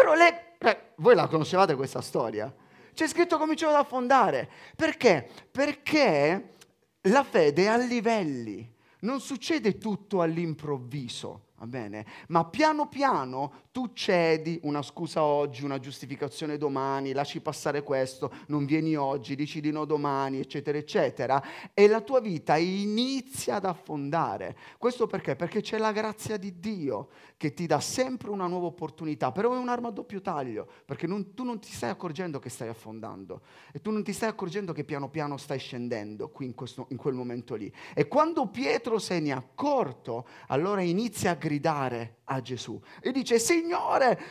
[0.06, 2.54] Però lei, eh, voi la conoscevate questa storia?
[2.94, 4.48] C'è scritto cominciò ad affondare.
[4.76, 5.28] Perché?
[5.50, 6.54] Perché
[7.00, 12.06] la fede è a livelli, non succede tutto all'improvviso, va bene?
[12.28, 18.64] Ma piano piano tu cedi una scusa oggi, una giustificazione domani, lasci passare questo, non
[18.64, 21.42] vieni oggi, dici di no domani, eccetera, eccetera,
[21.74, 24.56] e la tua vita inizia ad affondare.
[24.78, 25.36] Questo perché?
[25.36, 29.58] Perché c'è la grazia di Dio che ti dà sempre una nuova opportunità, però è
[29.58, 33.82] un'arma a doppio taglio, perché non, tu non ti stai accorgendo che stai affondando e
[33.82, 37.12] tu non ti stai accorgendo che piano piano stai scendendo qui in, questo, in quel
[37.12, 37.70] momento lì.
[37.92, 43.38] E quando Pietro se ne è accorto, allora inizia a gridare a Gesù e dice,
[43.38, 43.64] Signore,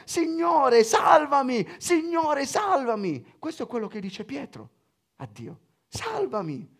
[0.05, 3.35] Signore, salvami, Signore, salvami.
[3.37, 4.69] Questo è quello che dice Pietro
[5.17, 6.73] a Dio, salvami.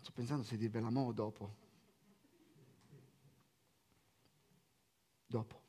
[0.00, 1.54] Sto pensando se dirvela mo dopo.
[5.26, 5.60] Dopo.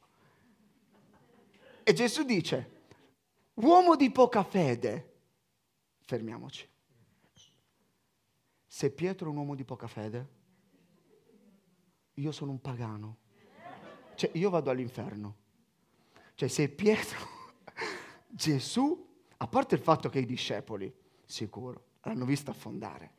[1.83, 2.83] E Gesù dice,
[3.55, 5.21] uomo di poca fede,
[6.01, 6.69] fermiamoci.
[8.65, 10.37] Se Pietro è un uomo di poca fede,
[12.19, 13.17] io sono un pagano.
[14.15, 15.35] Cioè, io vado all'inferno.
[16.35, 17.17] Cioè, se Pietro,
[18.27, 20.93] Gesù, a parte il fatto che i discepoli,
[21.25, 23.17] sicuro, l'hanno visto affondare.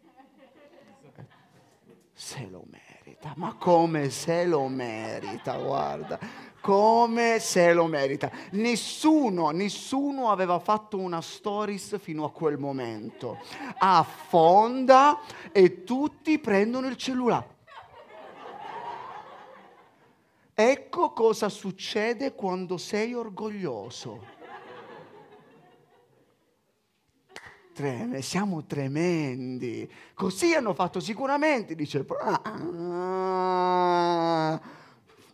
[2.13, 6.19] Se lo merita, ma come se lo merita, guarda
[6.61, 8.31] come se lo merita.
[8.51, 13.39] Nessuno, nessuno aveva fatto una stories fino a quel momento.
[13.79, 15.21] Affonda
[15.53, 17.60] e tutti prendono il cellulare.
[20.63, 24.23] Ecco cosa succede quando sei orgoglioso.
[27.73, 29.91] Treme, siamo tremendi.
[30.13, 32.05] Così hanno fatto sicuramente, dice.
[32.21, 33.41] Ah,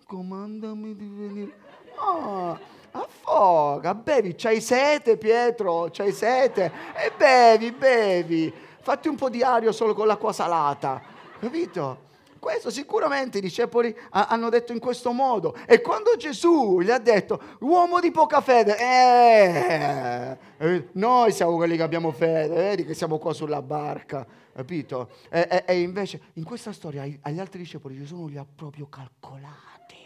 [0.07, 1.59] comandami di venire.
[1.97, 2.57] Oh,
[2.93, 8.55] affoga, bevi, c'hai sete Pietro, c'hai sete e bevi, bevi.
[8.81, 11.03] Fatti un po' di aria solo con l'acqua salata,
[11.41, 12.06] capito?
[12.47, 15.57] Questo sicuramente i discepoli hanno detto in questo modo.
[15.67, 21.75] E quando Gesù gli ha detto, uomo di poca fede, eh, eh, noi siamo quelli
[21.75, 25.11] che abbiamo fede, vedi che siamo qua sulla barca, capito?
[25.29, 28.87] E, e, e invece in questa storia agli altri discepoli Gesù non li ha proprio
[28.89, 29.97] calcolati.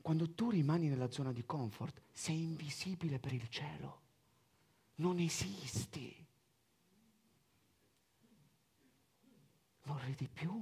[0.00, 4.00] Quando tu rimani nella zona di comfort, sei invisibile per il cielo.
[4.94, 6.28] Non esisti.
[9.90, 10.52] Non ridi più.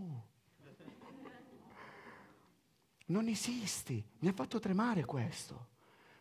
[3.06, 4.02] Non esisti.
[4.20, 5.68] Mi ha fatto tremare questo.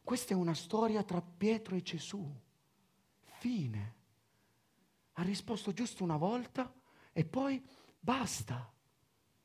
[0.04, 2.30] Questa è una storia tra Pietro e Gesù.
[3.40, 3.96] Fine.
[5.14, 6.74] Ha risposto giusto una volta
[7.14, 7.66] e poi
[7.98, 8.74] basta.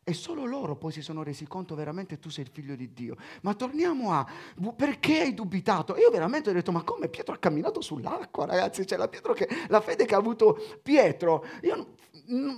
[0.05, 3.17] E solo loro poi si sono resi conto veramente tu sei il figlio di Dio.
[3.43, 4.27] Ma torniamo a
[4.75, 5.97] perché hai dubitato?
[5.97, 8.85] Io veramente ho detto, ma come Pietro ha camminato sull'acqua, ragazzi?
[8.85, 11.95] Cioè la, che, la fede che ha avuto Pietro, io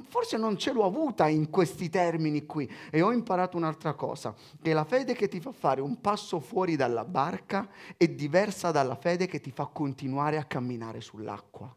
[0.09, 2.71] forse non ce l'ho avuta in questi termini qui.
[2.91, 6.77] E ho imparato un'altra cosa, che la fede che ti fa fare un passo fuori
[6.77, 11.77] dalla barca è diversa dalla fede che ti fa continuare a camminare sull'acqua.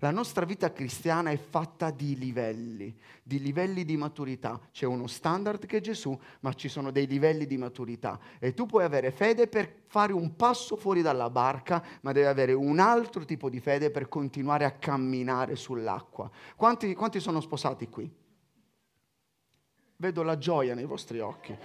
[0.00, 4.60] La nostra vita cristiana è fatta di livelli, di livelli di maturità.
[4.70, 8.18] C'è uno standard che è Gesù, ma ci sono dei livelli di maturità.
[8.38, 12.52] E tu puoi avere fede per fare un passo fuori dalla barca, ma devi avere
[12.52, 16.30] un altro tipo di fede per continuare a camminare sull'acqua.
[16.54, 18.08] Quanti, quanti sono sposati qui?
[19.96, 21.56] Vedo la gioia nei vostri occhi.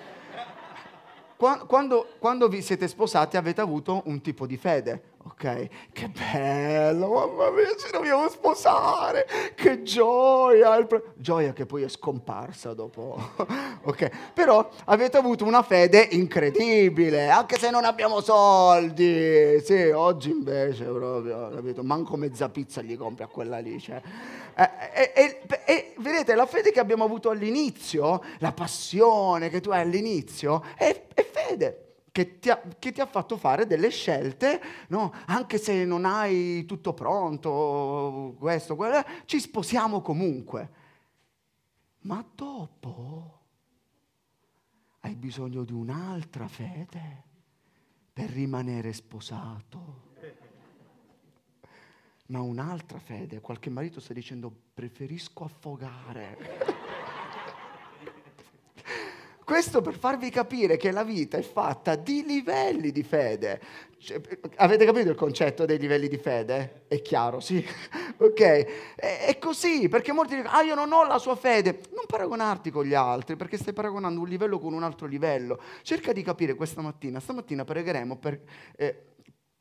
[1.67, 5.67] Quando, quando, vi siete sposati avete avuto un tipo di fede, ok?
[5.91, 10.85] Che bello, mamma mia, ci dobbiamo sposare, che gioia!
[11.15, 13.17] Gioia che poi è scomparsa dopo,
[13.83, 14.31] ok?
[14.33, 19.61] Però avete avuto una fede incredibile, anche se non abbiamo soldi.
[19.63, 21.83] Sì, oggi invece proprio, capito?
[21.83, 24.01] Manco mezza pizza gli compri a quella lì, cioè.
[24.55, 29.81] E, e, e, vedete, la fede che abbiamo avuto all'inizio, la passione che tu hai
[29.81, 31.92] all'inizio, è, è fede.
[32.13, 35.11] Che ti, ha, che ti, ha, fatto fare delle scelte, no?
[35.25, 40.69] anche se non hai tutto pronto, questo, quello, ci sposiamo comunque.
[42.01, 43.39] Ma dopo
[44.99, 47.23] hai bisogno di un'altra fede
[48.13, 50.11] per rimanere sposato
[52.27, 53.41] ma un'altra fede.
[53.41, 56.91] Qualche marito sta dicendo preferisco affogare.
[59.43, 63.59] Questo per farvi capire che la vita è fatta di livelli di fede.
[63.97, 64.21] Cioè,
[64.57, 66.83] avete capito il concetto dei livelli di fede?
[66.87, 67.65] È chiaro, sì?
[68.17, 68.95] ok?
[68.95, 71.79] È, così, perché molti dicono, ah io non ho la sua fede.
[71.93, 75.59] Non paragonarti con gli altri, perché stai paragonando un livello con un altro livello.
[75.83, 78.41] Cerca di capire questa mattina, stamattina pregheremo per...
[78.75, 79.03] Eh,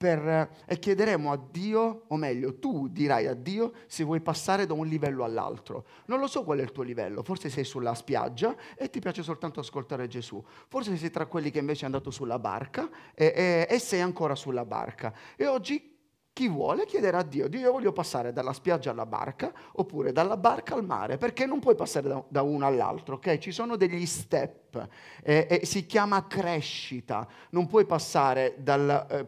[0.03, 4.73] per, e chiederemo a Dio, o meglio, tu dirai a Dio se vuoi passare da
[4.73, 5.85] un livello all'altro.
[6.07, 9.23] Non lo so qual è il tuo livello, forse sei sulla spiaggia e ti piace
[9.23, 13.67] soltanto ascoltare Gesù, forse sei tra quelli che invece è andato sulla barca e, e,
[13.71, 15.15] e sei ancora sulla barca.
[15.37, 15.91] E oggi
[16.33, 20.37] chi vuole chiederà a Dio, Dio io voglio passare dalla spiaggia alla barca oppure dalla
[20.37, 23.39] barca al mare, perché non puoi passare da, da uno all'altro, ok?
[23.39, 24.89] Ci sono degli step,
[25.23, 29.27] eh, eh, si chiama crescita, non puoi passare dal, eh,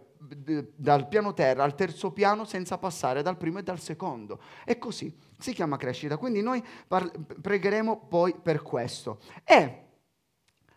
[0.74, 4.40] dal piano terra al terzo piano senza passare dal primo e dal secondo.
[4.64, 7.10] È così, si chiama crescita, quindi noi par-
[7.40, 9.20] pregheremo poi per questo.
[9.44, 9.82] E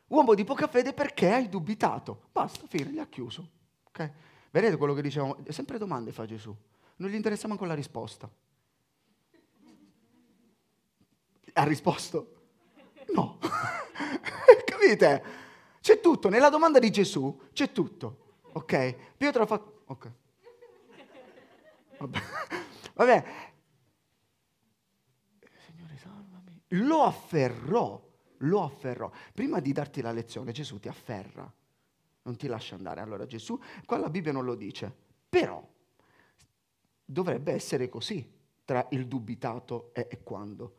[0.07, 2.23] uomo di poca fede perché hai dubitato?
[2.31, 3.49] Basta, fine, gli ha chiuso,
[3.85, 4.11] ok?
[4.51, 5.37] Vedete quello che diciamo?
[5.49, 6.55] Sempre domande fa Gesù.
[6.97, 8.29] Non gli interessa manco la risposta.
[11.53, 12.33] Ha risposto?
[13.13, 13.37] No.
[14.65, 15.23] Capite?
[15.81, 16.29] C'è tutto.
[16.29, 18.26] Nella domanda di Gesù c'è tutto.
[18.57, 18.95] Ok?
[19.17, 19.83] Pietro fatto...
[19.85, 20.11] Ok.
[21.99, 22.19] Vabbè.
[22.93, 23.25] Vabbè.
[25.65, 26.61] Signore, salvami.
[26.69, 28.05] Lo afferrò.
[28.41, 29.11] Lo afferrò.
[29.33, 31.51] Prima di darti la lezione, Gesù ti afferra
[32.27, 32.99] non ti lascia andare.
[32.99, 34.93] Allora Gesù, qua la Bibbia non lo dice,
[35.29, 35.65] però
[37.03, 38.29] dovrebbe essere così
[38.65, 40.75] tra il dubitato e, e quando.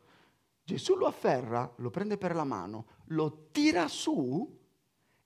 [0.63, 4.57] Gesù lo afferra, lo prende per la mano, lo tira su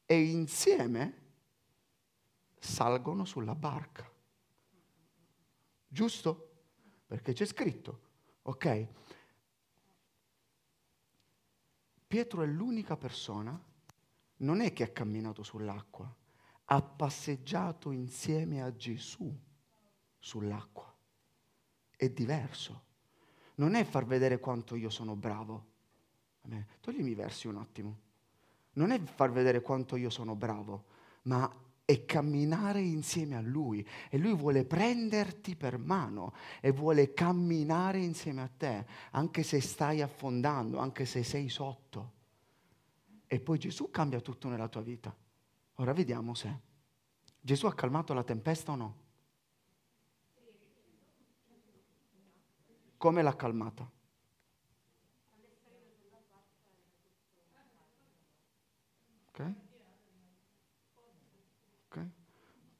[0.06, 1.23] e insieme
[2.64, 4.10] salgono sulla barca.
[5.88, 6.52] Giusto?
[7.06, 8.02] Perché c'è scritto,
[8.44, 8.88] ok?
[12.08, 13.62] Pietro è l'unica persona
[14.38, 16.14] non è che ha camminato sull'acqua,
[16.66, 19.34] ha passeggiato insieme a Gesù
[20.18, 20.92] sull'acqua.
[21.96, 22.92] È diverso.
[23.56, 25.72] Non è far vedere quanto io sono bravo.
[26.80, 28.00] Toglimi i versi un attimo.
[28.74, 30.86] Non è far vedere quanto io sono bravo,
[31.24, 31.50] ma
[31.86, 38.42] è camminare insieme a Lui e Lui vuole prenderti per mano e vuole camminare insieme
[38.42, 42.22] a te, anche se stai affondando, anche se sei sotto
[43.34, 45.12] e poi Gesù cambia tutto nella tua vita.
[45.78, 46.60] Ora vediamo se
[47.42, 49.02] Gesù ha calmato la tempesta o no.
[52.96, 53.90] Come l'ha calmata?
[59.30, 59.54] Ok?
[61.88, 62.08] Ok?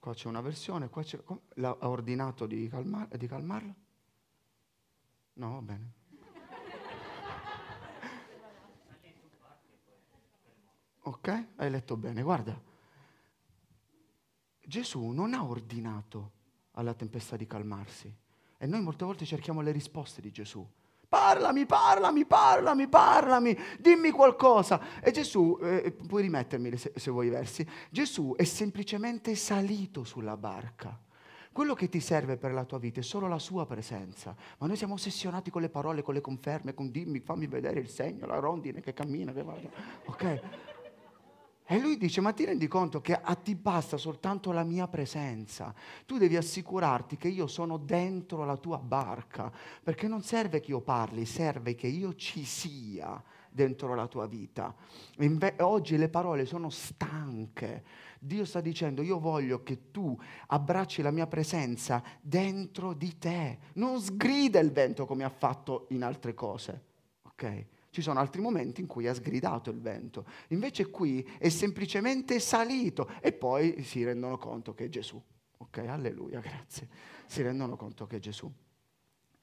[0.04, 1.18] Qua c'è una versione, qua c'è...
[1.54, 3.74] L'ha ordinato di, calmar, di calmarla?
[5.36, 5.94] No, va bene.
[11.04, 11.46] Ok?
[11.56, 12.22] Hai letto bene.
[12.22, 12.62] Guarda,
[14.60, 16.32] Gesù non ha ordinato
[16.72, 18.14] alla tempesta di calmarsi.
[18.58, 20.70] E noi molte volte cerchiamo le risposte di Gesù.
[21.14, 25.00] Parlami, parlami, parlami, parlami, dimmi qualcosa.
[25.00, 30.36] E Gesù, eh, puoi rimettermi se, se vuoi i versi, Gesù è semplicemente salito sulla
[30.36, 31.00] barca.
[31.52, 34.36] Quello che ti serve per la tua vita è solo la sua presenza.
[34.58, 37.90] Ma noi siamo ossessionati con le parole, con le conferme, con dimmi, fammi vedere il
[37.90, 39.54] segno, la rondine che cammina, che va.
[40.06, 40.42] Ok?
[41.66, 45.74] E lui dice, ma ti rendi conto che a ti basta soltanto la mia presenza?
[46.06, 49.52] Tu devi assicurarti che io sono dentro la tua barca,
[49.82, 54.76] perché non serve che io parli, serve che io ci sia dentro la tua vita.
[55.20, 57.84] Inve- oggi le parole sono stanche.
[58.20, 63.60] Dio sta dicendo, io voglio che tu abbracci la mia presenza dentro di te.
[63.76, 66.84] Non sgrida il vento come ha fatto in altre cose.
[67.24, 67.66] Ok?
[67.94, 70.26] Ci sono altri momenti in cui ha sgridato il vento.
[70.48, 75.22] Invece qui è semplicemente salito e poi si rendono conto che è Gesù.
[75.58, 76.90] Ok, alleluia, grazie.
[77.28, 78.52] Si rendono conto che è Gesù.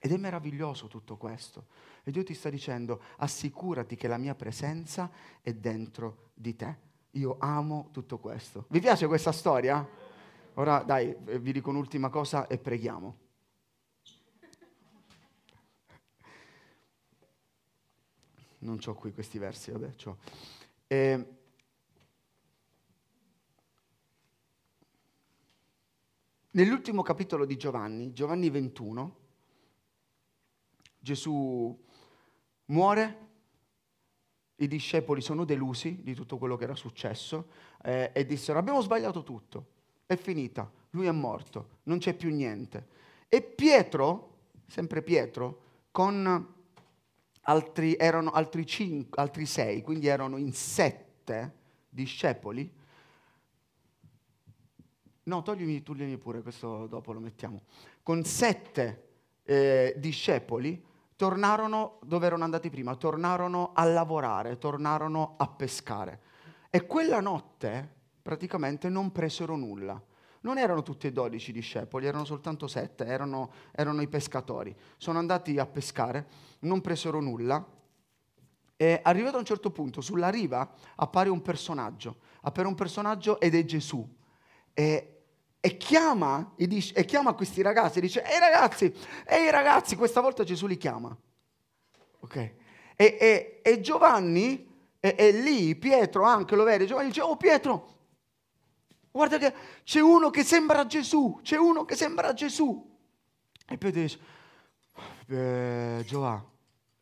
[0.00, 1.66] Ed è meraviglioso tutto questo.
[2.02, 5.08] E Dio ti sta dicendo, assicurati che la mia presenza
[5.40, 6.76] è dentro di te.
[7.12, 8.64] Io amo tutto questo.
[8.70, 9.88] Vi piace questa storia?
[10.54, 13.16] Ora dai, vi dico un'ultima cosa e preghiamo.
[18.60, 20.18] Non ho qui questi versi, vabbè, c'ho.
[20.86, 21.26] E,
[26.50, 29.16] nell'ultimo capitolo di Giovanni, Giovanni 21,
[30.98, 31.78] Gesù
[32.66, 33.28] muore,
[34.56, 37.48] i discepoli sono delusi di tutto quello che era successo
[37.82, 39.66] eh, e dissero abbiamo sbagliato tutto,
[40.04, 42.98] è finita, lui è morto, non c'è più niente.
[43.28, 46.58] E Pietro, sempre Pietro, con
[47.50, 51.54] altri, erano altri, cinque, altri sei, quindi erano in sette
[51.88, 52.72] discepoli.
[55.24, 57.62] No, toglimi, toglimi pure, questo dopo lo mettiamo.
[58.02, 59.08] Con sette
[59.42, 60.86] eh, discepoli
[61.16, 66.20] tornarono dove erano andati prima, tornarono a lavorare, tornarono a pescare.
[66.70, 70.00] E quella notte praticamente non presero nulla.
[70.42, 74.74] Non erano tutti e dodici discepoli, erano soltanto sette, erano, erano i pescatori.
[74.96, 76.26] Sono andati a pescare,
[76.60, 77.64] non presero nulla
[78.76, 83.54] e arrivato a un certo punto sulla riva appare un personaggio, appare un personaggio ed
[83.54, 84.08] è Gesù.
[84.72, 85.20] E
[85.62, 88.92] e chiama, e, dice, e chiama questi ragazzi e dice, ehi ragazzi,
[89.26, 91.14] ehi ragazzi, questa volta Gesù li chiama.
[92.20, 92.36] Ok?
[92.36, 92.54] E,
[92.96, 94.66] e, e Giovanni
[94.98, 97.99] è lì, Pietro anche lo vede, Giovanni dice, oh Pietro,
[99.10, 99.54] guarda che
[99.84, 102.88] c'è uno che sembra Gesù, c'è uno che sembra Gesù.
[103.68, 104.18] E Pietro dice,
[105.28, 106.44] eh, Giovanni,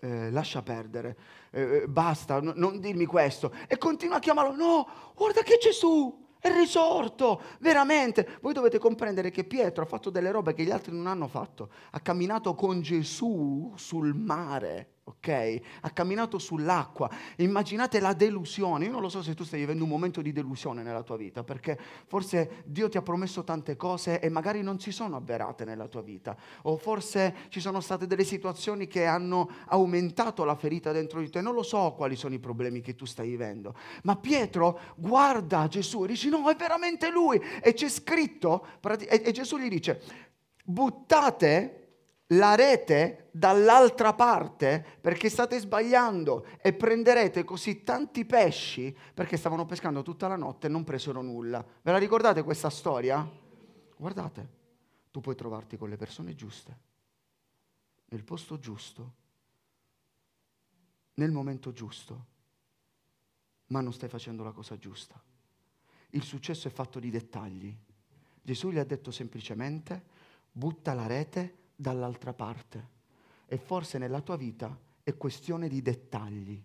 [0.01, 1.17] eh, lascia perdere,
[1.51, 3.53] eh, eh, basta, no, non dirmi questo.
[3.67, 8.39] E continua a chiamarlo, no, guarda che Gesù, è risorto, veramente.
[8.41, 11.71] Voi dovete comprendere che Pietro ha fatto delle robe che gli altri non hanno fatto.
[11.91, 15.61] Ha camminato con Gesù sul mare ok?
[15.81, 17.11] Ha camminato sull'acqua.
[17.37, 18.85] Immaginate la delusione.
[18.85, 21.43] Io non lo so se tu stai vivendo un momento di delusione nella tua vita,
[21.43, 25.89] perché forse Dio ti ha promesso tante cose e magari non si sono avverate nella
[25.89, 26.37] tua vita.
[26.63, 31.41] O forse ci sono state delle situazioni che hanno aumentato la ferita dentro di te.
[31.41, 33.75] Non lo so quali sono i problemi che tu stai vivendo.
[34.03, 37.41] Ma Pietro guarda Gesù e dice, no, è veramente lui.
[37.63, 38.67] E c'è scritto,
[39.09, 40.03] e Gesù gli dice,
[40.65, 41.88] buttate
[42.33, 50.03] la rete dall'altra parte perché state sbagliando e prenderete così tanti pesci perché stavano pescando
[50.03, 51.65] tutta la notte e non presero nulla.
[51.83, 53.27] Ve la ricordate questa storia?
[53.97, 54.49] Guardate,
[55.11, 56.79] tu puoi trovarti con le persone giuste,
[58.07, 59.15] nel posto giusto,
[61.15, 62.27] nel momento giusto,
[63.69, 65.21] ma non stai facendo la cosa giusta.
[66.11, 67.77] Il successo è fatto di dettagli.
[68.41, 70.05] Gesù gli ha detto semplicemente,
[70.53, 72.97] butta la rete dall'altra parte.
[73.47, 76.61] E forse nella tua vita è questione di dettagli.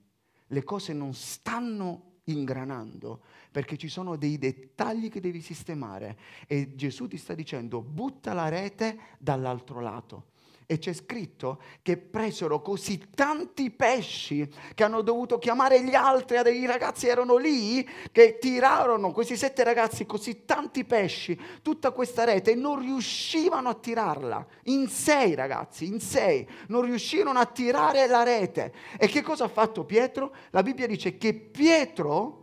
[0.47, 7.07] Le cose non stanno ingranando perché ci sono dei dettagli che devi sistemare e Gesù
[7.07, 10.31] ti sta dicendo butta la rete dall'altro lato
[10.65, 16.65] e c'è scritto che presero così tanti pesci che hanno dovuto chiamare gli altri, i
[16.65, 22.55] ragazzi erano lì, che tirarono questi sette ragazzi così tanti pesci, tutta questa rete e
[22.55, 24.45] non riuscivano a tirarla.
[24.63, 28.73] In sei ragazzi, in sei, non riuscirono a tirare la rete.
[28.97, 30.33] E che cosa ha fatto Pietro?
[30.51, 32.41] La Bibbia dice che Pietro,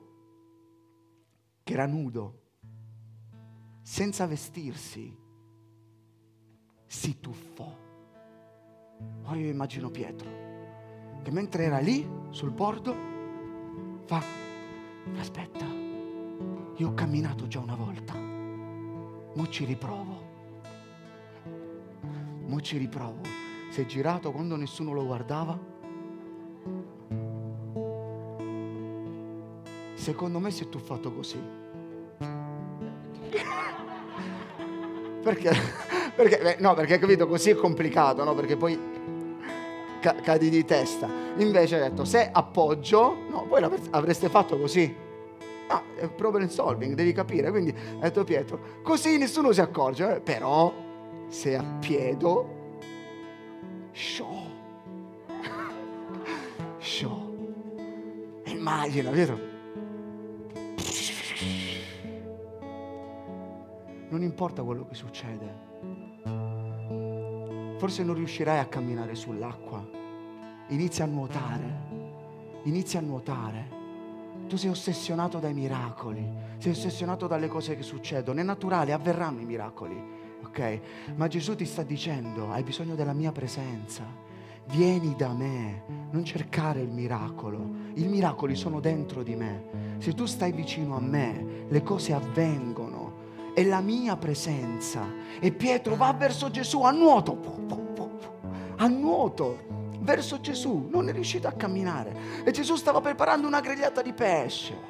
[1.63, 2.39] che era nudo,
[3.83, 5.17] senza vestirsi,
[6.87, 7.80] si tuffò
[9.25, 10.29] Ora io immagino Pietro,
[11.23, 12.95] che mentre era lì sul bordo,
[14.07, 14.23] fa,
[15.17, 15.65] aspetta,
[16.77, 20.29] io ho camminato già una volta, mo ci riprovo,
[22.47, 23.21] mo ci riprovo.
[23.71, 25.57] Si è girato quando nessuno lo guardava.
[29.95, 31.41] Secondo me si è tuffato così.
[35.23, 35.90] Perché?
[36.15, 38.35] Perché, beh, no, perché capito, così è complicato, no?
[38.35, 38.79] Perché poi
[40.01, 41.09] ca- cadi di testa.
[41.37, 44.95] Invece ha detto, se appoggio, no, voi avreste fatto così.
[45.69, 47.51] Ah, è problem solving, devi capire.
[47.51, 50.17] Quindi ha detto Pietro, così nessuno si accorge.
[50.17, 50.21] Eh?
[50.21, 50.73] Però
[51.29, 52.49] se a piedo,
[53.93, 54.49] show.
[56.79, 57.29] show.
[58.47, 59.50] Immagina, Pietro.
[64.11, 65.69] Non importa quello che succede.
[67.79, 69.89] Forse non riuscirai a camminare sull'acqua.
[70.69, 71.89] Inizia a nuotare.
[72.65, 73.79] Inizia a nuotare.
[74.49, 78.41] Tu sei ossessionato dai miracoli, sei ossessionato dalle cose che succedono.
[78.41, 79.97] È naturale, avverranno i miracoli.
[80.43, 80.81] Ok?
[81.15, 84.03] Ma Gesù ti sta dicendo, hai bisogno della mia presenza.
[84.67, 87.59] Vieni da me, non cercare il miracolo.
[87.95, 89.97] I miracoli sono dentro di me.
[89.99, 92.90] Se tu stai vicino a me, le cose avvengono
[93.55, 95.07] è la mia presenza.
[95.41, 97.39] E Pietro va verso Gesù a nuoto,
[98.77, 99.59] a nuoto,
[100.01, 100.89] verso Gesù.
[100.91, 102.43] Non è riuscito a camminare.
[102.45, 104.89] E Gesù stava preparando una grigliata di pesce.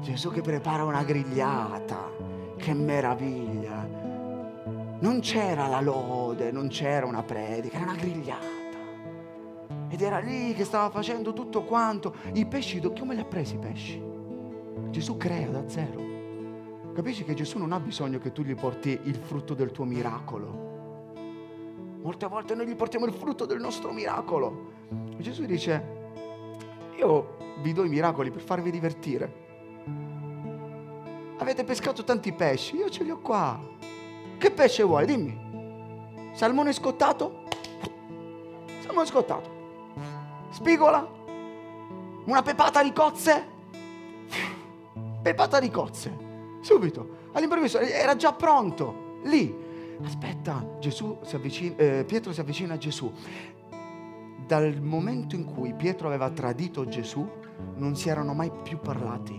[0.00, 2.10] Gesù che prepara una grigliata.
[2.56, 3.86] Che meraviglia.
[4.98, 8.64] Non c'era la lode, non c'era una predica, era una grigliata.
[9.88, 12.14] Ed era lì che stava facendo tutto quanto.
[12.32, 14.02] I pesci, come li ha presi i pesci?
[14.90, 16.05] Gesù crea da zero.
[16.96, 21.12] Capisci che Gesù non ha bisogno che tu gli porti il frutto del tuo miracolo.
[22.00, 24.72] Molte volte noi gli portiamo il frutto del nostro miracolo.
[25.18, 25.84] E Gesù dice,
[26.96, 29.30] io vi do i miracoli per farvi divertire.
[31.36, 33.60] Avete pescato tanti pesci, io ce li ho qua.
[34.38, 35.04] Che pesce vuoi?
[35.04, 36.32] Dimmi.
[36.32, 37.42] Salmone scottato?
[38.80, 39.50] Salmone scottato.
[40.48, 41.06] Spigola?
[42.24, 43.46] Una pepata di cozze?
[45.20, 46.25] Pepata di cozze
[46.66, 49.64] subito, all'improvviso, era già pronto, lì.
[50.02, 53.10] Aspetta, Gesù si avvicina, eh, Pietro si avvicina a Gesù.
[54.44, 57.24] Dal momento in cui Pietro aveva tradito Gesù,
[57.76, 59.32] non si erano mai più parlati.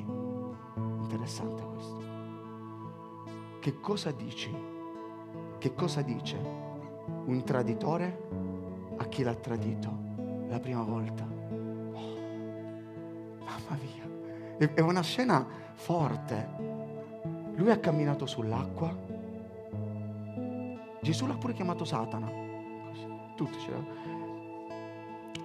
[1.02, 2.02] Interessante questo.
[3.60, 4.56] Che cosa dici?
[5.58, 6.38] Che cosa dice
[7.26, 8.20] un traditore
[8.98, 10.06] a chi l'ha tradito
[10.48, 11.28] la prima volta?
[11.92, 12.16] Oh,
[13.40, 16.77] mamma mia, è una scena forte.
[17.58, 18.96] Lui ha camminato sull'acqua.
[21.02, 22.30] Gesù l'ha pure chiamato Satana.
[23.36, 23.72] Tutti ce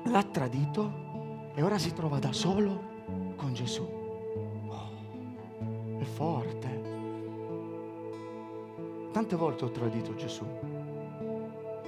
[0.04, 2.90] L'ha tradito e ora si trova da solo
[3.36, 3.82] con Gesù.
[4.68, 6.82] Oh, è forte.
[9.10, 10.71] Tante volte ho tradito Gesù.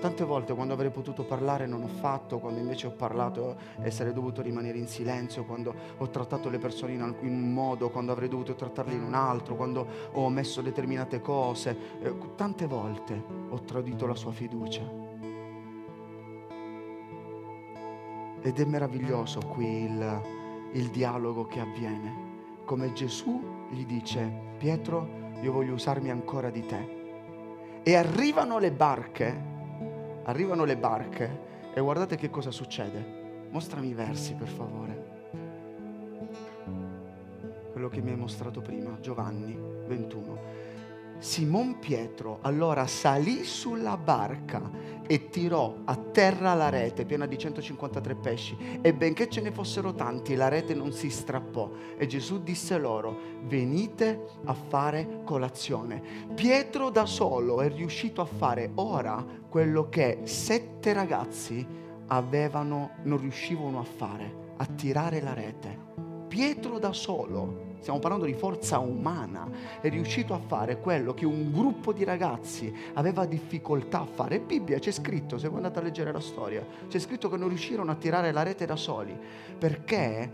[0.05, 4.43] Tante volte quando avrei potuto parlare non ho fatto, quando invece ho parlato essere dovuto
[4.43, 8.93] rimanere in silenzio, quando ho trattato le persone in, un modo, quando avrei dovuto trattarle
[8.93, 11.75] in un altro, quando ho omesso determinate cose.
[12.03, 14.83] Eh, tante volte ho tradito la sua fiducia.
[18.43, 20.21] Ed è meraviglioso qui il,
[20.73, 22.15] il dialogo che avviene.
[22.67, 25.09] Come Gesù gli dice, Pietro,
[25.41, 27.81] io voglio usarmi ancora di te.
[27.83, 29.53] E arrivano le barche
[30.25, 33.23] arrivano le barche e guardate che cosa succede.
[33.51, 35.13] Mostrami i versi per favore.
[37.73, 39.57] Quello che mi hai mostrato prima, Giovanni
[39.87, 40.74] 21.
[41.19, 44.71] Simon Pietro allora salì sulla barca
[45.07, 49.95] e tirò a terra la rete piena di 153 pesci e benché ce ne fossero
[49.95, 56.03] tanti la rete non si strappò e Gesù disse loro venite a fare colazione.
[56.35, 61.67] Pietro da solo è riuscito a fare ora quello che sette ragazzi
[62.07, 65.84] avevano, non riuscivano a fare, a tirare la rete.
[66.35, 69.49] Pietro da solo stiamo parlando di forza umana,
[69.81, 74.35] è riuscito a fare quello che un gruppo di ragazzi aveva difficoltà a fare.
[74.39, 77.47] In Bibbia c'è scritto, se voi andate a leggere la storia, c'è scritto che non
[77.47, 79.17] riuscirono a tirare la rete da soli,
[79.57, 80.33] perché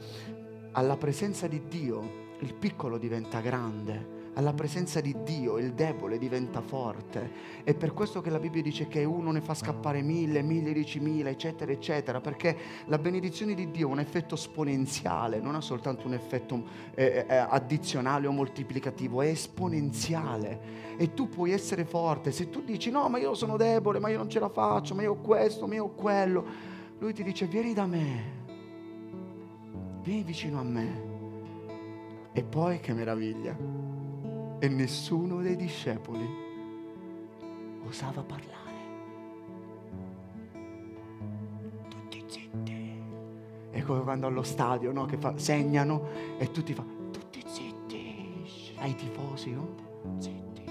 [0.73, 6.61] alla presenza di Dio il piccolo diventa grande alla presenza di Dio il debole diventa
[6.61, 7.31] forte.
[7.65, 11.31] È per questo che la Bibbia dice che uno ne fa scappare mille, mille, diecimila,
[11.31, 12.57] eccetera, eccetera, perché
[12.87, 16.63] la benedizione di Dio ha un effetto esponenziale, non ha soltanto un effetto
[16.95, 20.79] eh, eh, addizionale o moltiplicativo, è esponenziale.
[20.97, 22.31] E tu puoi essere forte.
[22.31, 25.03] Se tu dici no, ma io sono debole, ma io non ce la faccio, ma
[25.03, 26.45] io ho questo, ma io ho quello,
[26.99, 28.23] lui ti dice vieni da me,
[30.03, 31.09] vieni vicino a me.
[32.33, 33.90] E poi che meraviglia
[34.61, 36.29] e nessuno dei discepoli
[37.87, 38.59] osava parlare.
[41.89, 43.03] Tutti zitti.
[43.71, 45.07] È come quando allo stadio, no?
[45.07, 46.07] Che fa, segnano
[46.39, 48.77] e tutti fanno, tutti zitti.
[48.77, 49.69] Ai tifosi, no?
[50.19, 50.63] Zitti.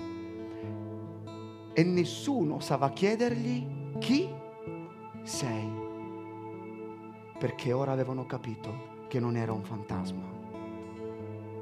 [1.73, 4.29] E nessuno osava chiedergli chi
[5.23, 5.87] sei.
[7.39, 10.27] Perché ora avevano capito che non era un fantasma,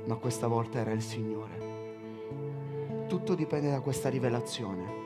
[0.06, 1.67] ma questa volta era il Signore.
[3.08, 5.06] Tutto dipende da questa rivelazione.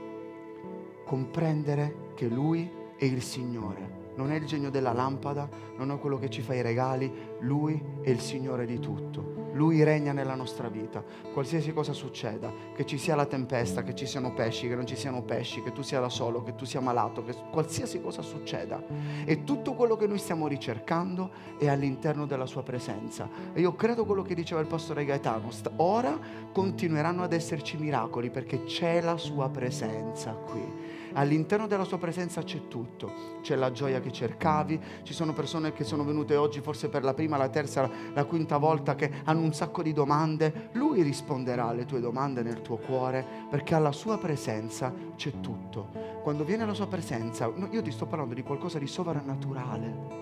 [1.05, 6.17] Comprendere che Lui è il Signore non è il genio della lampada, non è quello
[6.17, 9.49] che ci fa i regali, Lui è il Signore di tutto.
[9.53, 11.03] Lui regna nella nostra vita.
[11.33, 14.95] Qualsiasi cosa succeda, che ci sia la tempesta, che ci siano pesci, che non ci
[14.95, 18.81] siano pesci, che tu sia da solo, che tu sia malato, che qualsiasi cosa succeda.
[19.25, 23.29] E tutto quello che noi stiamo ricercando è all'interno della sua presenza.
[23.53, 26.17] E io credo quello che diceva il pastore Gaetano, ora
[26.51, 32.67] continueranno ad esserci miracoli perché c'è la sua presenza qui all'interno della sua presenza c'è
[32.67, 37.03] tutto, c'è la gioia che cercavi, ci sono persone che sono venute oggi forse per
[37.03, 41.67] la prima, la terza, la quinta volta che hanno un sacco di domande, lui risponderà
[41.67, 45.89] alle tue domande nel tuo cuore perché alla sua presenza c'è tutto.
[46.23, 50.19] Quando viene la sua presenza, io ti sto parlando di qualcosa di sovrannaturale.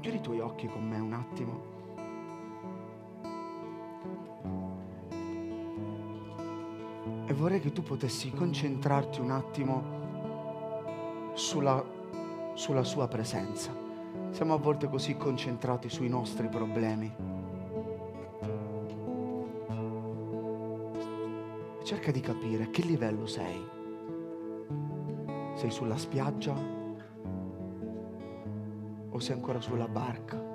[0.00, 1.74] Chiudi i tuoi occhi con me un attimo.
[7.28, 9.95] E vorrei che tu potessi concentrarti un attimo
[11.36, 11.84] sulla,
[12.54, 13.70] sulla sua presenza.
[14.30, 17.14] Siamo a volte così concentrati sui nostri problemi.
[21.84, 23.64] Cerca di capire a che livello sei.
[25.54, 26.54] Sei sulla spiaggia
[29.10, 30.54] o sei ancora sulla barca?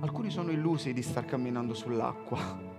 [0.00, 2.73] Alcuni sono illusi di star camminando sull'acqua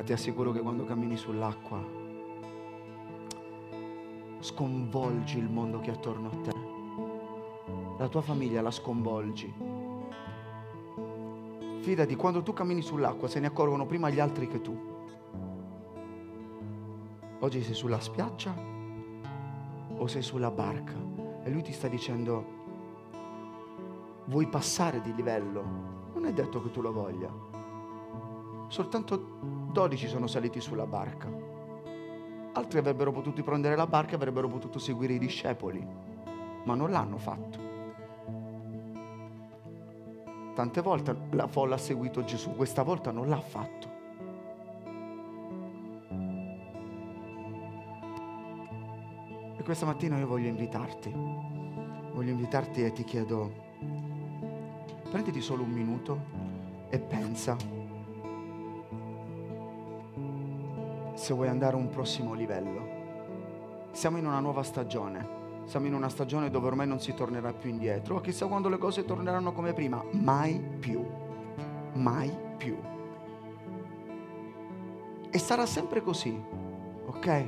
[0.00, 1.78] ma ti assicuro che quando cammini sull'acqua
[4.38, 6.52] sconvolgi il mondo che è attorno a te.
[7.98, 9.52] La tua famiglia la sconvolgi.
[11.80, 14.74] Fidati, quando tu cammini sull'acqua se ne accorgono prima gli altri che tu.
[17.40, 18.54] Oggi sei sulla spiaggia
[19.98, 20.96] o sei sulla barca
[21.42, 22.44] e lui ti sta dicendo
[24.24, 25.62] vuoi passare di livello?
[26.14, 27.49] Non è detto che tu lo voglia.
[28.70, 29.16] Soltanto
[29.72, 31.28] 12 sono saliti sulla barca.
[32.52, 35.84] Altri avrebbero potuto prendere la barca e avrebbero potuto seguire i discepoli,
[36.62, 37.58] ma non l'hanno fatto.
[40.54, 43.88] Tante volte la folla ha seguito Gesù, questa volta non l'ha fatto.
[49.58, 53.52] E questa mattina io voglio invitarti, voglio invitarti e ti chiedo,
[55.10, 56.20] prenditi solo un minuto
[56.88, 57.79] e pensa
[61.30, 63.88] se vuoi andare a un prossimo livello.
[63.92, 67.70] Siamo in una nuova stagione siamo in una stagione dove ormai non si tornerà più
[67.70, 68.20] indietro.
[68.20, 70.02] Chissà quando le cose torneranno come prima.
[70.10, 71.06] Mai più.
[71.92, 72.76] Mai più.
[75.30, 76.36] E sarà sempre così.
[77.06, 77.44] Ok?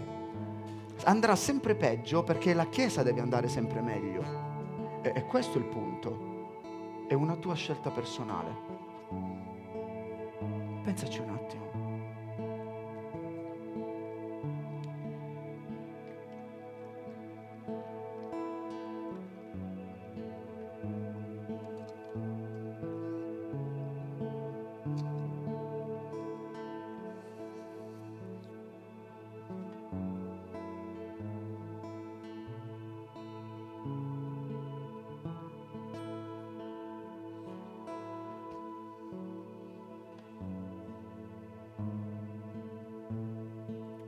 [1.02, 4.22] Andrà sempre peggio perché la Chiesa deve andare sempre meglio.
[5.02, 7.06] E, e questo è il punto.
[7.08, 8.54] È una tua scelta personale.
[10.84, 11.71] Pensaci un attimo.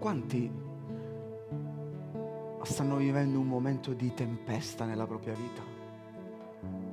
[0.05, 0.53] Quanti
[2.63, 5.63] stanno vivendo un momento di tempesta nella propria vita?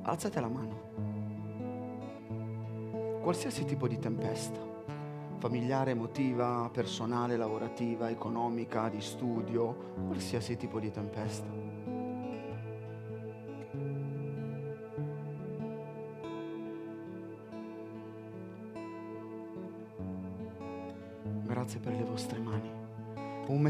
[0.00, 0.80] Alzate la mano.
[3.20, 4.58] Qualsiasi tipo di tempesta,
[5.36, 11.61] familiare, emotiva, personale, lavorativa, economica, di studio, qualsiasi tipo di tempesta.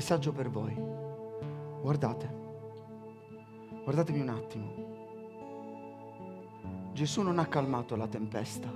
[0.03, 0.75] Messaggio per voi.
[1.81, 2.29] Guardate,
[3.85, 4.73] guardatemi un attimo.
[6.93, 8.69] Gesù non ha calmato la tempesta.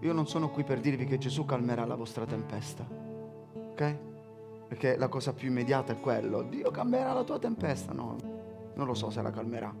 [0.00, 2.84] Io non sono qui per dirvi che Gesù calmerà la vostra tempesta.
[3.54, 3.96] Ok?
[4.66, 6.42] Perché la cosa più immediata è quello.
[6.42, 7.92] Dio calmerà la tua tempesta.
[7.92, 8.16] No,
[8.74, 9.72] non lo so se la calmerà.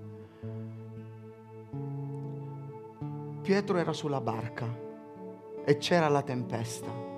[3.42, 4.68] Pietro era sulla barca
[5.64, 7.10] e c'era la tempesta.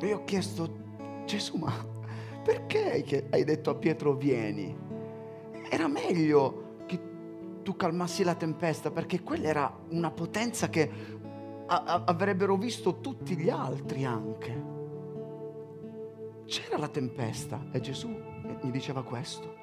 [0.00, 0.81] Io ho chiesto
[1.24, 1.72] Gesù, ma
[2.42, 4.76] perché hai detto a Pietro vieni?
[5.70, 7.00] Era meglio che
[7.62, 10.90] tu calmassi la tempesta perché quella era una potenza che
[11.66, 14.70] a- a- avrebbero visto tutti gli altri anche.
[16.44, 19.54] C'era la tempesta e Gesù mi diceva questo.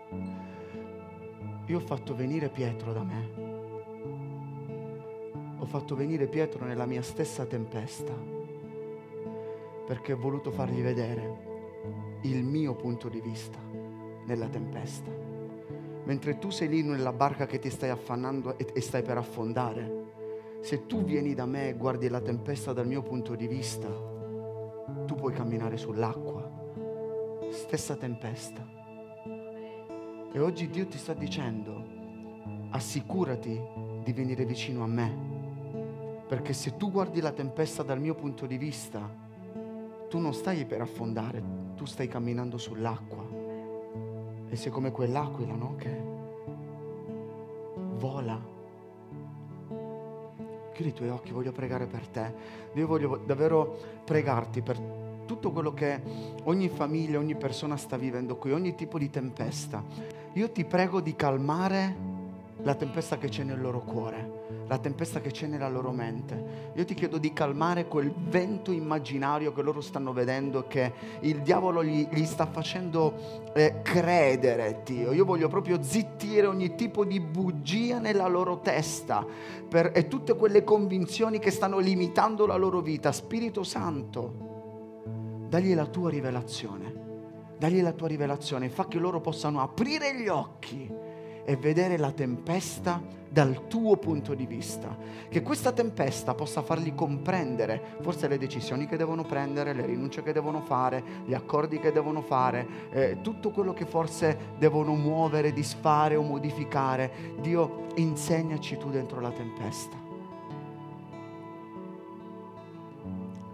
[1.68, 3.48] Io ho fatto venire Pietro da me.
[5.60, 8.14] Ho fatto venire Pietro nella mia stessa tempesta
[9.86, 11.49] perché ho voluto fargli vedere
[12.22, 13.60] il mio punto di vista
[14.26, 15.12] nella tempesta.
[16.04, 20.08] Mentre tu sei lì nella barca che ti stai affannando e, stai per affondare,
[20.62, 23.88] se tu vieni da me e guardi la tempesta dal mio punto di vista,
[25.06, 26.58] tu puoi camminare sull'acqua.
[27.52, 28.68] Stessa tempesta.
[30.32, 31.98] E oggi Dio ti sta dicendo,
[32.72, 33.60] assicurati
[34.04, 35.28] di venire vicino a me.
[36.28, 39.10] Perché se tu guardi la tempesta dal mio punto di vista,
[40.10, 41.42] tu non stai per affondare,
[41.80, 43.24] tu stai camminando sull'acqua.
[44.50, 45.76] E sei come quell'aquila, no?
[45.78, 46.02] Che
[47.96, 48.38] vola.
[50.74, 52.34] Chiudi i tuoi occhi, voglio pregare per te.
[52.74, 54.78] Io voglio davvero pregarti per
[55.26, 56.02] tutto quello che
[56.44, 59.82] ogni famiglia, ogni persona sta vivendo qui, ogni tipo di tempesta.
[60.34, 61.96] Io ti prego di calmare
[62.62, 64.39] la tempesta che c'è nel loro cuore,
[64.70, 66.72] la tempesta che c'è nella loro mente.
[66.76, 71.84] Io ti chiedo di calmare quel vento immaginario che loro stanno vedendo, che il diavolo
[71.84, 75.12] gli, gli sta facendo eh, credere, Dio.
[75.12, 79.26] Io voglio proprio zittire ogni tipo di bugia nella loro testa
[79.68, 83.12] per, e tutte quelle convinzioni che stanno limitando la loro vita.
[83.12, 87.08] Spirito Santo, dagli la tua rivelazione.
[87.58, 91.08] Dagli la tua rivelazione, fa che loro possano aprire gli occhi
[91.50, 94.96] e vedere la tempesta dal tuo punto di vista.
[95.28, 100.32] Che questa tempesta possa fargli comprendere forse le decisioni che devono prendere, le rinunce che
[100.32, 106.16] devono fare, gli accordi che devono fare, eh, tutto quello che forse devono muovere, disfare
[106.16, 107.12] o modificare.
[107.42, 110.09] Dio, insegnaci tu dentro la tempesta.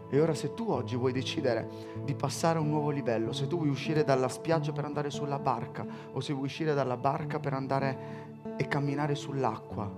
[0.10, 1.68] E ora se tu oggi vuoi decidere
[2.03, 5.39] di passare a un nuovo livello, se tu vuoi uscire dalla spiaggia per andare sulla
[5.39, 9.91] barca o se vuoi uscire dalla barca per andare e camminare sull'acqua,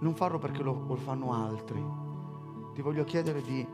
[0.00, 1.82] non farlo perché lo, lo fanno altri.
[2.74, 3.66] Ti voglio chiedere di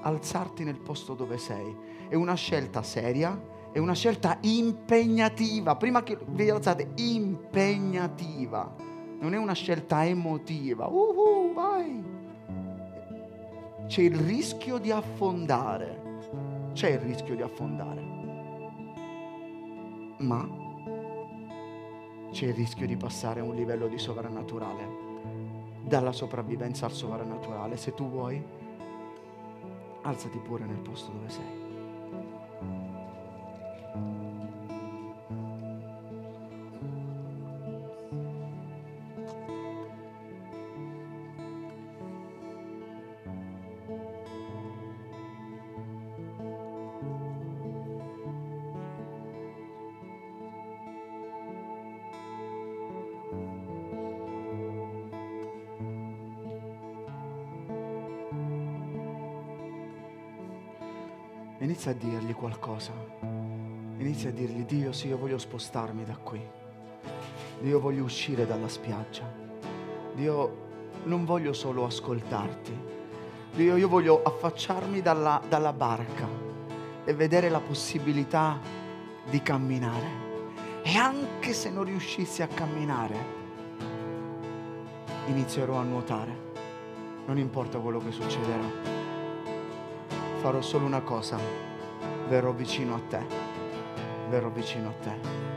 [0.00, 1.76] alzarti nel posto dove sei.
[2.08, 5.76] È una scelta seria, è una scelta impegnativa.
[5.76, 8.74] Prima che vi alzate, impegnativa.
[9.20, 10.86] Non è una scelta emotiva.
[10.86, 12.17] Uh, vai!
[13.88, 16.70] C'è il rischio di affondare.
[16.74, 18.02] C'è il rischio di affondare.
[20.18, 20.46] Ma
[22.30, 25.06] c'è il rischio di passare a un livello di sovrannaturale.
[25.82, 27.78] Dalla sopravvivenza al sovrannaturale.
[27.78, 28.42] Se tu vuoi,
[30.02, 31.67] alzati pure nel posto dove sei.
[62.38, 62.92] Qualcosa.
[63.98, 66.40] Inizia a dirgli, Dio, sì, io voglio spostarmi da qui.
[67.60, 69.24] Dio, voglio uscire dalla spiaggia.
[70.14, 70.66] Dio,
[71.04, 72.96] non voglio solo ascoltarti.
[73.54, 76.28] Dio, io voglio affacciarmi dalla, dalla barca
[77.04, 78.58] e vedere la possibilità
[79.28, 80.26] di camminare.
[80.82, 83.36] E anche se non riuscissi a camminare,
[85.26, 86.46] inizierò a nuotare.
[87.26, 88.98] Non importa quello che succederà
[90.38, 91.36] farò solo una cosa,
[92.28, 93.20] verrò vicino a te,
[94.28, 95.47] verrò vicino a te.